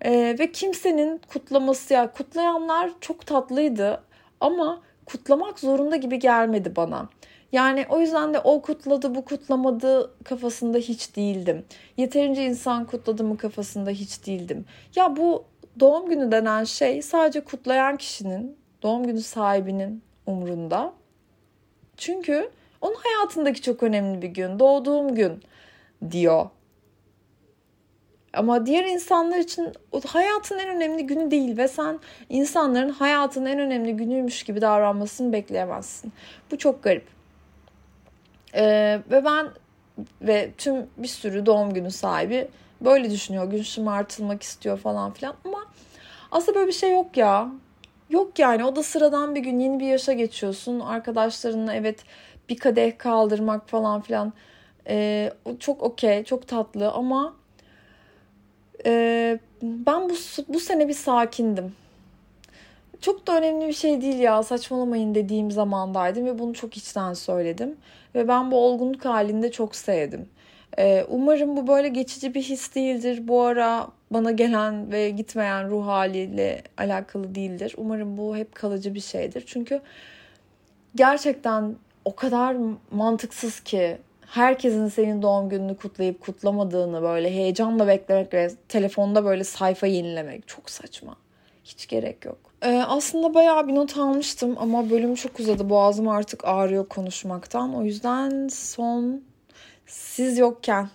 Ee, 0.04 0.36
ve 0.38 0.52
kimsenin 0.52 1.20
kutlaması 1.28 1.94
ya 1.94 2.12
kutlayanlar 2.12 2.90
çok 3.00 3.26
tatlıydı 3.26 4.02
ama 4.40 4.82
kutlamak 5.06 5.60
zorunda 5.60 5.96
gibi 5.96 6.18
gelmedi 6.18 6.76
bana. 6.76 7.08
Yani 7.52 7.86
o 7.88 8.00
yüzden 8.00 8.34
de 8.34 8.38
o 8.38 8.62
kutladı 8.62 9.14
bu 9.14 9.24
kutlamadı 9.24 10.14
kafasında 10.24 10.78
hiç 10.78 11.16
değildim. 11.16 11.64
Yeterince 11.96 12.44
insan 12.44 12.84
kutladı 12.84 13.24
mı 13.24 13.36
kafasında 13.36 13.90
hiç 13.90 14.26
değildim. 14.26 14.64
Ya 14.96 15.16
bu 15.16 15.44
doğum 15.80 16.08
günü 16.08 16.32
denen 16.32 16.64
şey 16.64 17.02
sadece 17.02 17.40
kutlayan 17.40 17.96
kişinin, 17.96 18.56
doğum 18.82 19.06
günü 19.06 19.20
sahibinin 19.20 20.02
umrunda. 20.26 20.92
Çünkü 21.96 22.50
onun 22.80 22.94
hayatındaki 22.94 23.62
çok 23.62 23.82
önemli 23.82 24.22
bir 24.22 24.28
gün, 24.28 24.58
doğduğum 24.58 25.14
gün 25.14 25.42
diyor. 26.10 26.46
Ama 28.34 28.66
diğer 28.66 28.84
insanlar 28.84 29.38
için 29.38 29.72
hayatın 30.06 30.58
en 30.58 30.68
önemli 30.68 31.06
günü 31.06 31.30
değil 31.30 31.56
ve 31.56 31.68
sen 31.68 32.00
insanların 32.28 32.88
hayatın 32.88 33.46
en 33.46 33.58
önemli 33.58 33.96
günüymüş 33.96 34.42
gibi 34.42 34.60
davranmasını 34.60 35.32
bekleyemezsin. 35.32 36.12
Bu 36.50 36.58
çok 36.58 36.82
garip. 36.82 37.21
Ee, 38.54 39.00
ve 39.10 39.24
ben 39.24 39.48
ve 40.22 40.50
tüm 40.58 40.86
bir 40.96 41.08
sürü 41.08 41.46
doğum 41.46 41.74
günü 41.74 41.90
sahibi 41.90 42.48
böyle 42.80 43.10
düşünüyor. 43.10 43.50
Gün 43.50 43.62
şımartılmak 43.62 44.42
istiyor 44.42 44.78
falan 44.78 45.12
filan 45.12 45.34
ama 45.44 45.58
aslında 46.32 46.58
böyle 46.58 46.68
bir 46.68 46.72
şey 46.72 46.92
yok 46.92 47.16
ya. 47.16 47.48
Yok 48.10 48.38
yani 48.38 48.64
o 48.64 48.76
da 48.76 48.82
sıradan 48.82 49.34
bir 49.34 49.40
gün 49.40 49.58
yeni 49.58 49.80
bir 49.80 49.86
yaşa 49.86 50.12
geçiyorsun. 50.12 50.80
Arkadaşlarınla 50.80 51.74
evet 51.74 52.04
bir 52.48 52.58
kadeh 52.58 52.98
kaldırmak 52.98 53.68
falan 53.68 54.00
filan 54.00 54.32
ee, 54.88 55.32
çok 55.60 55.82
okey 55.82 56.24
çok 56.24 56.48
tatlı 56.48 56.90
ama 56.90 57.34
e, 58.86 59.38
ben 59.62 60.08
bu, 60.08 60.14
bu 60.48 60.60
sene 60.60 60.88
bir 60.88 60.94
sakindim. 60.94 61.74
Çok 63.00 63.26
da 63.26 63.36
önemli 63.38 63.68
bir 63.68 63.72
şey 63.72 64.00
değil 64.00 64.18
ya 64.18 64.42
saçmalamayın 64.42 65.14
dediğim 65.14 65.50
zamandaydım 65.50 66.26
ve 66.26 66.38
bunu 66.38 66.54
çok 66.54 66.76
içten 66.76 67.14
söyledim. 67.14 67.76
Ve 68.14 68.28
ben 68.28 68.50
bu 68.50 68.56
olgunluk 68.56 69.04
halinde 69.04 69.50
çok 69.50 69.76
sevdim. 69.76 70.28
Ee, 70.78 71.04
umarım 71.08 71.56
bu 71.56 71.66
böyle 71.66 71.88
geçici 71.88 72.34
bir 72.34 72.42
his 72.42 72.74
değildir. 72.74 73.28
Bu 73.28 73.42
ara 73.42 73.88
bana 74.10 74.30
gelen 74.30 74.92
ve 74.92 75.10
gitmeyen 75.10 75.70
ruh 75.70 75.86
haliyle 75.86 76.62
alakalı 76.76 77.34
değildir. 77.34 77.74
Umarım 77.76 78.16
bu 78.16 78.36
hep 78.36 78.54
kalıcı 78.54 78.94
bir 78.94 79.00
şeydir. 79.00 79.44
Çünkü 79.46 79.80
gerçekten 80.94 81.76
o 82.04 82.14
kadar 82.14 82.56
mantıksız 82.90 83.60
ki 83.60 83.98
herkesin 84.26 84.88
senin 84.88 85.22
doğum 85.22 85.48
gününü 85.48 85.76
kutlayıp 85.76 86.20
kutlamadığını 86.20 87.02
böyle 87.02 87.30
heyecanla 87.30 87.86
beklemek 87.86 88.34
ve 88.34 88.50
telefonda 88.68 89.24
böyle 89.24 89.44
sayfa 89.44 89.86
yenilemek 89.86 90.48
çok 90.48 90.70
saçma. 90.70 91.16
Hiç 91.72 91.86
gerek 91.86 92.24
yok. 92.24 92.38
Ee, 92.62 92.82
aslında 92.88 93.34
bayağı 93.34 93.68
bir 93.68 93.74
not 93.74 93.96
almıştım 93.96 94.56
ama 94.58 94.90
bölüm 94.90 95.14
çok 95.14 95.40
uzadı. 95.40 95.70
Boğazım 95.70 96.08
artık 96.08 96.44
ağrıyor 96.44 96.88
konuşmaktan. 96.88 97.74
O 97.74 97.82
yüzden 97.82 98.48
son 98.48 99.22
siz 99.86 100.38
yokken 100.38 100.88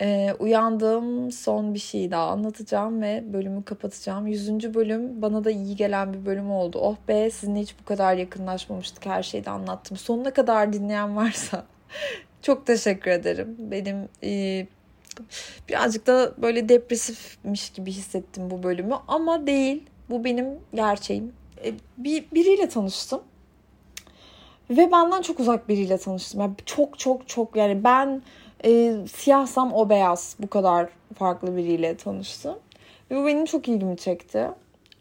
e, 0.00 0.34
uyandığım 0.38 1.32
son 1.32 1.74
bir 1.74 1.78
şey 1.78 2.10
daha 2.10 2.30
anlatacağım 2.30 3.02
ve 3.02 3.24
bölümü 3.32 3.64
kapatacağım. 3.64 4.26
Yüzüncü 4.26 4.74
bölüm 4.74 5.22
bana 5.22 5.44
da 5.44 5.50
iyi 5.50 5.76
gelen 5.76 6.12
bir 6.12 6.26
bölüm 6.26 6.50
oldu. 6.50 6.78
Oh 6.78 6.96
be 7.08 7.30
sizinle 7.30 7.60
hiç 7.60 7.74
bu 7.80 7.84
kadar 7.84 8.14
yakınlaşmamıştık. 8.16 9.06
Her 9.06 9.22
şeyi 9.22 9.44
de 9.44 9.50
anlattım. 9.50 9.96
Sonuna 9.96 10.30
kadar 10.32 10.72
dinleyen 10.72 11.16
varsa 11.16 11.64
çok 12.42 12.66
teşekkür 12.66 13.10
ederim. 13.10 13.56
Benim 13.58 14.08
e, 14.22 14.66
birazcık 15.68 16.06
da 16.06 16.32
böyle 16.42 16.68
depresifmiş 16.68 17.70
gibi 17.70 17.92
hissettim 17.92 18.50
bu 18.50 18.62
bölümü 18.62 18.94
ama 19.08 19.46
değil. 19.46 19.82
Bu 20.10 20.24
benim 20.24 20.46
gerçeğim. 20.74 21.32
E, 21.64 21.72
bir 21.98 22.24
biriyle 22.34 22.68
tanıştım. 22.68 23.20
Ve 24.70 24.92
benden 24.92 25.22
çok 25.22 25.40
uzak 25.40 25.68
biriyle 25.68 25.98
tanıştım. 25.98 26.40
Yani 26.40 26.54
çok 26.66 26.98
çok 26.98 27.28
çok 27.28 27.56
yani 27.56 27.84
ben 27.84 28.22
e, 28.64 28.96
siyahsam 29.14 29.72
o 29.72 29.90
beyaz 29.90 30.36
bu 30.38 30.48
kadar 30.48 30.88
farklı 31.18 31.56
biriyle 31.56 31.96
tanıştım. 31.96 32.54
Ve 33.10 33.16
bu 33.16 33.26
benim 33.26 33.44
çok 33.44 33.68
ilgimi 33.68 33.96
çekti. 33.96 34.48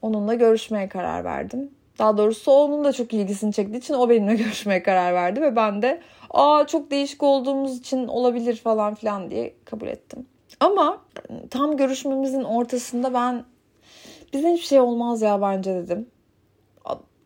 Onunla 0.01 0.33
görüşmeye 0.33 0.89
karar 0.89 1.23
verdim. 1.23 1.69
Daha 1.99 2.17
doğrusu 2.17 2.51
onun 2.51 2.85
da 2.85 2.93
çok 2.93 3.13
ilgisini 3.13 3.53
çektiği 3.53 3.77
için 3.77 3.93
o 3.93 4.09
benimle 4.09 4.35
görüşmeye 4.43 4.83
karar 4.83 5.13
verdi 5.13 5.41
ve 5.41 5.55
ben 5.55 5.81
de 5.81 6.01
aa 6.33 6.67
çok 6.67 6.91
değişik 6.91 7.23
olduğumuz 7.23 7.77
için 7.77 8.07
olabilir 8.07 8.55
falan 8.55 8.95
filan 8.95 9.31
diye 9.31 9.55
kabul 9.65 9.87
ettim. 9.87 10.25
Ama 10.59 11.01
tam 11.49 11.77
görüşmemizin 11.77 12.43
ortasında 12.43 13.13
ben 13.13 13.45
bizden 14.33 14.53
hiçbir 14.53 14.67
şey 14.67 14.79
olmaz 14.79 15.21
ya 15.21 15.41
bence 15.41 15.75
dedim. 15.75 16.07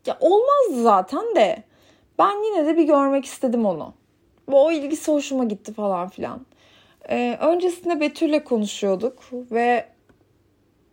Ya 0.06 0.17
olmazdı 0.20 0.84
zaten 0.84 1.36
de 1.36 1.63
ben 2.20 2.46
yine 2.46 2.65
de 2.65 2.78
bir 2.78 2.84
görmek 2.84 3.26
istedim 3.26 3.65
onu. 3.65 3.93
O 4.52 4.72
ilgisi 4.72 5.12
hoşuma 5.12 5.43
gitti 5.43 5.74
falan 5.74 6.10
filan. 6.10 6.46
Ee, 7.10 7.38
öncesinde 7.41 8.00
Betül'le 8.00 8.43
konuşuyorduk 8.43 9.24
ve 9.52 9.86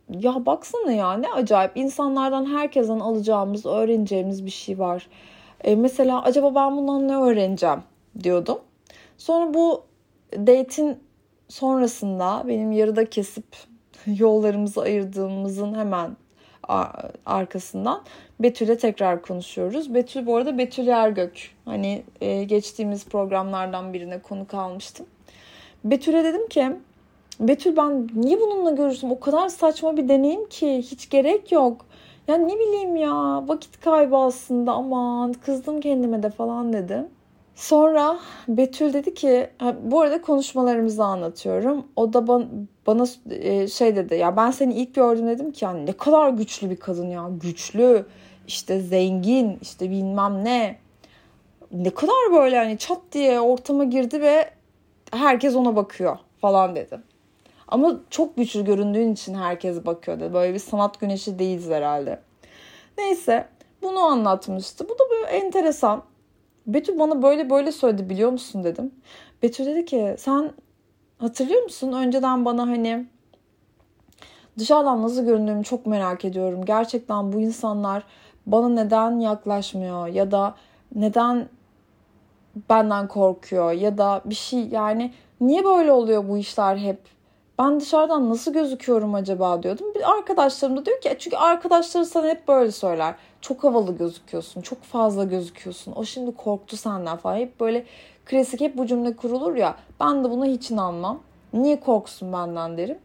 ya 0.08 0.46
baksana 0.46 0.92
ya 0.92 1.12
ne 1.12 1.32
acayip 1.32 1.76
insanlardan 1.76 2.46
herkesten 2.46 3.00
alacağımız, 3.00 3.66
öğreneceğimiz 3.66 4.46
bir 4.46 4.50
şey 4.50 4.78
var. 4.78 5.08
Ee, 5.64 5.76
mesela 5.76 6.22
acaba 6.22 6.54
ben 6.54 6.76
bundan 6.76 7.08
ne 7.08 7.16
öğreneceğim 7.16 7.82
diyordum. 8.22 8.58
Sonra 9.18 9.54
bu 9.54 9.84
date'in 10.32 10.98
sonrasında 11.48 12.44
benim 12.48 12.72
yarıda 12.72 13.10
kesip 13.10 13.44
yollarımızı 14.06 14.82
ayırdığımızın 14.82 15.74
hemen 15.74 16.16
arkasından 17.26 18.02
Betül'e 18.40 18.78
tekrar 18.78 19.22
konuşuyoruz. 19.22 19.94
Betül 19.94 20.26
bu 20.26 20.36
arada 20.36 20.58
Betül 20.58 20.88
Ergök. 20.88 21.50
Hani 21.64 22.02
e, 22.20 22.44
geçtiğimiz 22.44 23.04
programlardan 23.04 23.92
birine 23.92 24.18
konuk 24.18 24.54
almıştım. 24.54 25.06
Betül'e 25.84 26.24
dedim 26.24 26.48
ki 26.48 26.72
Betül 27.40 27.76
ben 27.76 28.08
niye 28.14 28.40
bununla 28.40 28.70
görüştüm? 28.70 29.10
O 29.10 29.20
kadar 29.20 29.48
saçma 29.48 29.96
bir 29.96 30.08
deneyim 30.08 30.48
ki 30.48 30.78
hiç 30.78 31.10
gerek 31.10 31.52
yok. 31.52 31.86
Ya 32.28 32.36
ne 32.36 32.54
bileyim 32.54 32.96
ya 32.96 33.48
vakit 33.48 33.80
kaybı 33.80 34.16
aslında 34.16 34.72
aman 34.72 35.32
kızdım 35.32 35.80
kendime 35.80 36.22
de 36.22 36.30
falan 36.30 36.72
dedim. 36.72 37.06
Sonra 37.54 38.18
Betül 38.48 38.92
dedi 38.92 39.14
ki 39.14 39.50
bu 39.82 40.00
arada 40.00 40.22
konuşmalarımızı 40.22 41.04
anlatıyorum. 41.04 41.86
O 41.96 42.12
da 42.12 42.26
bana, 42.26 42.46
bana 42.86 43.04
e, 43.30 43.68
şey 43.68 43.96
dedi 43.96 44.14
ya 44.14 44.36
ben 44.36 44.50
seni 44.50 44.74
ilk 44.74 44.94
gördüm 44.94 45.26
dedim 45.26 45.52
ki 45.52 45.64
yani 45.64 45.86
ne 45.86 45.92
kadar 45.92 46.30
güçlü 46.30 46.70
bir 46.70 46.76
kadın 46.76 47.06
ya 47.06 47.30
güçlü 47.42 48.06
işte 48.46 48.80
zengin 48.80 49.58
işte 49.62 49.90
bilmem 49.90 50.44
ne. 50.44 50.78
Ne 51.72 51.90
kadar 51.90 52.32
böyle 52.32 52.56
hani 52.58 52.78
çat 52.78 53.00
diye 53.12 53.40
ortama 53.40 53.84
girdi 53.84 54.20
ve 54.20 54.50
herkes 55.12 55.56
ona 55.56 55.76
bakıyor 55.76 56.18
falan 56.40 56.76
dedi. 56.76 57.00
Ama 57.68 58.00
çok 58.10 58.36
güçlü 58.36 58.64
göründüğün 58.64 59.12
için 59.12 59.34
herkes 59.34 59.86
bakıyor 59.86 60.20
dedi. 60.20 60.34
Böyle 60.34 60.54
bir 60.54 60.58
sanat 60.58 61.00
güneşi 61.00 61.38
değiliz 61.38 61.70
herhalde. 61.70 62.20
Neyse 62.98 63.48
bunu 63.82 63.98
anlatmıştı. 63.98 64.88
Bu 64.88 64.94
da 64.94 65.02
böyle 65.10 65.26
enteresan. 65.26 66.02
Betül 66.66 66.98
bana 66.98 67.22
böyle 67.22 67.50
böyle 67.50 67.72
söyledi 67.72 68.10
biliyor 68.10 68.30
musun 68.30 68.64
dedim. 68.64 68.92
Betül 69.42 69.66
dedi 69.66 69.84
ki 69.84 70.14
sen 70.18 70.52
hatırlıyor 71.18 71.62
musun 71.62 71.92
önceden 71.92 72.44
bana 72.44 72.62
hani 72.62 73.06
dışarıdan 74.58 75.02
nasıl 75.02 75.24
göründüğümü 75.24 75.64
çok 75.64 75.86
merak 75.86 76.24
ediyorum. 76.24 76.64
Gerçekten 76.64 77.32
bu 77.32 77.40
insanlar 77.40 78.02
bana 78.46 78.68
neden 78.68 79.20
yaklaşmıyor 79.20 80.06
ya 80.06 80.30
da 80.30 80.54
neden 80.94 81.48
benden 82.70 83.08
korkuyor 83.08 83.72
ya 83.72 83.98
da 83.98 84.22
bir 84.24 84.34
şey 84.34 84.68
yani 84.68 85.12
niye 85.40 85.64
böyle 85.64 85.92
oluyor 85.92 86.28
bu 86.28 86.38
işler 86.38 86.76
hep? 86.76 86.98
Ben 87.58 87.80
dışarıdan 87.80 88.30
nasıl 88.30 88.52
gözüküyorum 88.52 89.14
acaba 89.14 89.62
diyordum. 89.62 89.86
Bir 89.94 90.12
arkadaşlarım 90.12 90.76
da 90.76 90.86
diyor 90.86 91.00
ki 91.00 91.16
çünkü 91.18 91.36
arkadaşları 91.36 92.06
sana 92.06 92.26
hep 92.26 92.48
böyle 92.48 92.72
söyler. 92.72 93.14
Çok 93.44 93.64
havalı 93.64 93.98
gözüküyorsun, 93.98 94.60
çok 94.60 94.82
fazla 94.82 95.24
gözüküyorsun. 95.24 95.92
O 95.96 96.04
şimdi 96.04 96.36
korktu 96.36 96.76
senden 96.76 97.16
falan. 97.16 97.36
Hep 97.36 97.60
böyle 97.60 97.84
klasik 98.24 98.60
hep 98.60 98.76
bu 98.76 98.86
cümle 98.86 99.16
kurulur 99.16 99.56
ya. 99.56 99.76
Ben 100.00 100.24
de 100.24 100.30
buna 100.30 100.46
hiç 100.46 100.70
inanmam. 100.70 101.20
Niye 101.52 101.80
korksun 101.80 102.32
benden 102.32 102.76
derim. 102.76 102.98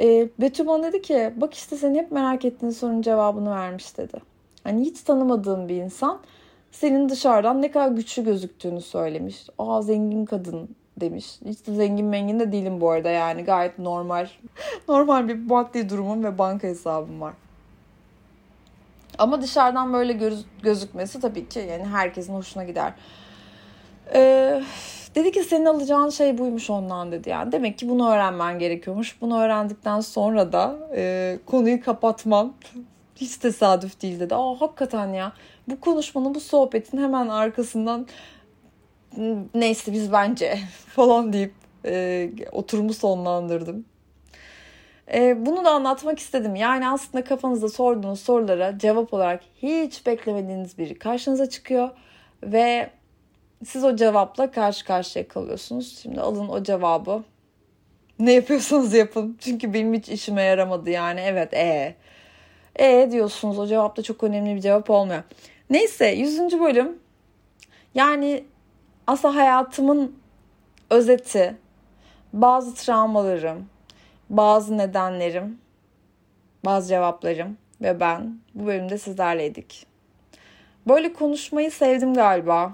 E, 0.00 0.28
Betül 0.40 0.66
bana 0.66 0.82
dedi 0.82 1.02
ki 1.02 1.32
bak 1.36 1.54
işte 1.54 1.76
senin 1.76 1.94
hep 1.94 2.12
merak 2.12 2.44
ettiğin 2.44 2.72
sorunun 2.72 3.02
cevabını 3.02 3.50
vermiş 3.50 3.98
dedi. 3.98 4.20
Hani 4.64 4.80
hiç 4.80 5.00
tanımadığın 5.00 5.68
bir 5.68 5.76
insan 5.76 6.20
senin 6.72 7.08
dışarıdan 7.08 7.62
ne 7.62 7.70
kadar 7.70 7.88
güçlü 7.88 8.24
gözüktüğünü 8.24 8.80
söylemiş. 8.80 9.46
Aa 9.58 9.82
zengin 9.82 10.24
kadın 10.24 10.68
demiş. 10.96 11.26
Hiç 11.44 11.66
de 11.66 11.74
zengin 11.74 12.06
mengin 12.06 12.40
de 12.40 12.52
değilim 12.52 12.80
bu 12.80 12.90
arada 12.90 13.10
yani 13.10 13.44
gayet 13.44 13.78
normal. 13.78 14.28
normal 14.88 15.28
bir 15.28 15.46
maddi 15.46 15.88
durumum 15.88 16.24
ve 16.24 16.38
banka 16.38 16.68
hesabım 16.68 17.20
var. 17.20 17.34
Ama 19.20 19.42
dışarıdan 19.42 19.92
böyle 19.92 20.12
göz, 20.12 20.44
gözükmesi 20.62 21.20
tabii 21.20 21.48
ki 21.48 21.58
yani 21.58 21.84
herkesin 21.84 22.34
hoşuna 22.34 22.64
gider. 22.64 22.92
Ee, 24.14 24.62
dedi 25.14 25.32
ki 25.32 25.44
senin 25.44 25.64
alacağın 25.64 26.10
şey 26.10 26.38
buymuş 26.38 26.70
ondan 26.70 27.12
dedi 27.12 27.28
yani. 27.28 27.52
Demek 27.52 27.78
ki 27.78 27.88
bunu 27.88 28.10
öğrenmen 28.10 28.58
gerekiyormuş. 28.58 29.20
Bunu 29.20 29.40
öğrendikten 29.40 30.00
sonra 30.00 30.52
da 30.52 30.76
e, 30.96 31.38
konuyu 31.46 31.82
kapatman 31.82 32.54
hiç 33.16 33.36
tesadüf 33.36 34.02
değil 34.02 34.20
dedi. 34.20 34.34
Aa 34.34 34.60
hakikaten 34.60 35.08
ya 35.08 35.32
bu 35.68 35.80
konuşmanın 35.80 36.34
bu 36.34 36.40
sohbetin 36.40 36.98
hemen 36.98 37.28
arkasından 37.28 38.06
neyse 39.54 39.92
biz 39.92 40.12
bence 40.12 40.58
falan 40.86 41.32
deyip 41.32 41.54
e, 41.84 42.30
oturumu 42.52 42.94
sonlandırdım. 42.94 43.84
E, 45.14 45.46
bunu 45.46 45.64
da 45.64 45.70
anlatmak 45.70 46.18
istedim. 46.18 46.54
Yani 46.56 46.88
aslında 46.88 47.24
kafanızda 47.24 47.68
sorduğunuz 47.68 48.20
sorulara 48.20 48.78
cevap 48.78 49.14
olarak 49.14 49.42
hiç 49.62 50.06
beklemediğiniz 50.06 50.78
biri 50.78 50.98
karşınıza 50.98 51.48
çıkıyor 51.48 51.90
ve 52.42 52.90
siz 53.66 53.84
o 53.84 53.96
cevapla 53.96 54.50
karşı 54.50 54.84
karşıya 54.84 55.28
kalıyorsunuz. 55.28 55.98
Şimdi 56.02 56.20
alın 56.20 56.48
o 56.48 56.62
cevabı. 56.62 57.24
Ne 58.18 58.32
yapıyorsanız 58.32 58.94
yapın. 58.94 59.36
Çünkü 59.40 59.74
benim 59.74 59.94
hiç 59.94 60.08
işime 60.08 60.42
yaramadı 60.42 60.90
yani. 60.90 61.20
Evet 61.20 61.54
e 61.54 61.94
e 62.78 63.08
diyorsunuz 63.10 63.58
o 63.58 63.66
cevap 63.66 63.96
da 63.96 64.02
çok 64.02 64.24
önemli 64.24 64.56
bir 64.56 64.60
cevap 64.60 64.90
olmuyor. 64.90 65.22
Neyse 65.70 66.06
100. 66.06 66.60
bölüm. 66.60 66.98
Yani 67.94 68.44
aslında 69.06 69.36
hayatımın 69.36 70.16
özeti, 70.90 71.56
bazı 72.32 72.74
travmalarım, 72.74 73.68
bazı 74.30 74.78
nedenlerim, 74.78 75.58
bazı 76.64 76.88
cevaplarım 76.88 77.56
ve 77.82 78.00
ben 78.00 78.38
bu 78.54 78.66
bölümde 78.66 78.98
sizlerleydik. 78.98 79.86
Böyle 80.88 81.12
konuşmayı 81.12 81.70
sevdim 81.70 82.14
galiba. 82.14 82.72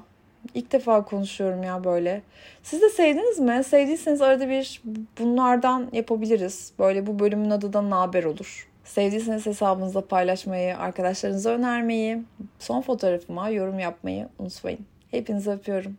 İlk 0.54 0.72
defa 0.72 1.04
konuşuyorum 1.04 1.62
ya 1.62 1.84
böyle. 1.84 2.22
Siz 2.62 2.82
de 2.82 2.88
sevdiniz 2.88 3.38
mi? 3.38 3.64
Sevdiyseniz 3.64 4.22
arada 4.22 4.48
bir 4.48 4.82
bunlardan 5.18 5.88
yapabiliriz. 5.92 6.72
Böyle 6.78 7.06
bu 7.06 7.18
bölümün 7.18 7.50
adı 7.50 7.72
da 7.72 7.90
Naber 7.90 8.24
olur. 8.24 8.68
Sevdiyseniz 8.84 9.46
hesabınızda 9.46 10.06
paylaşmayı, 10.06 10.78
arkadaşlarınıza 10.78 11.50
önermeyi, 11.50 12.22
son 12.58 12.80
fotoğrafıma 12.80 13.48
yorum 13.48 13.78
yapmayı 13.78 14.28
unutmayın. 14.38 14.80
Hepinizi 15.10 15.50
öpüyorum. 15.50 15.96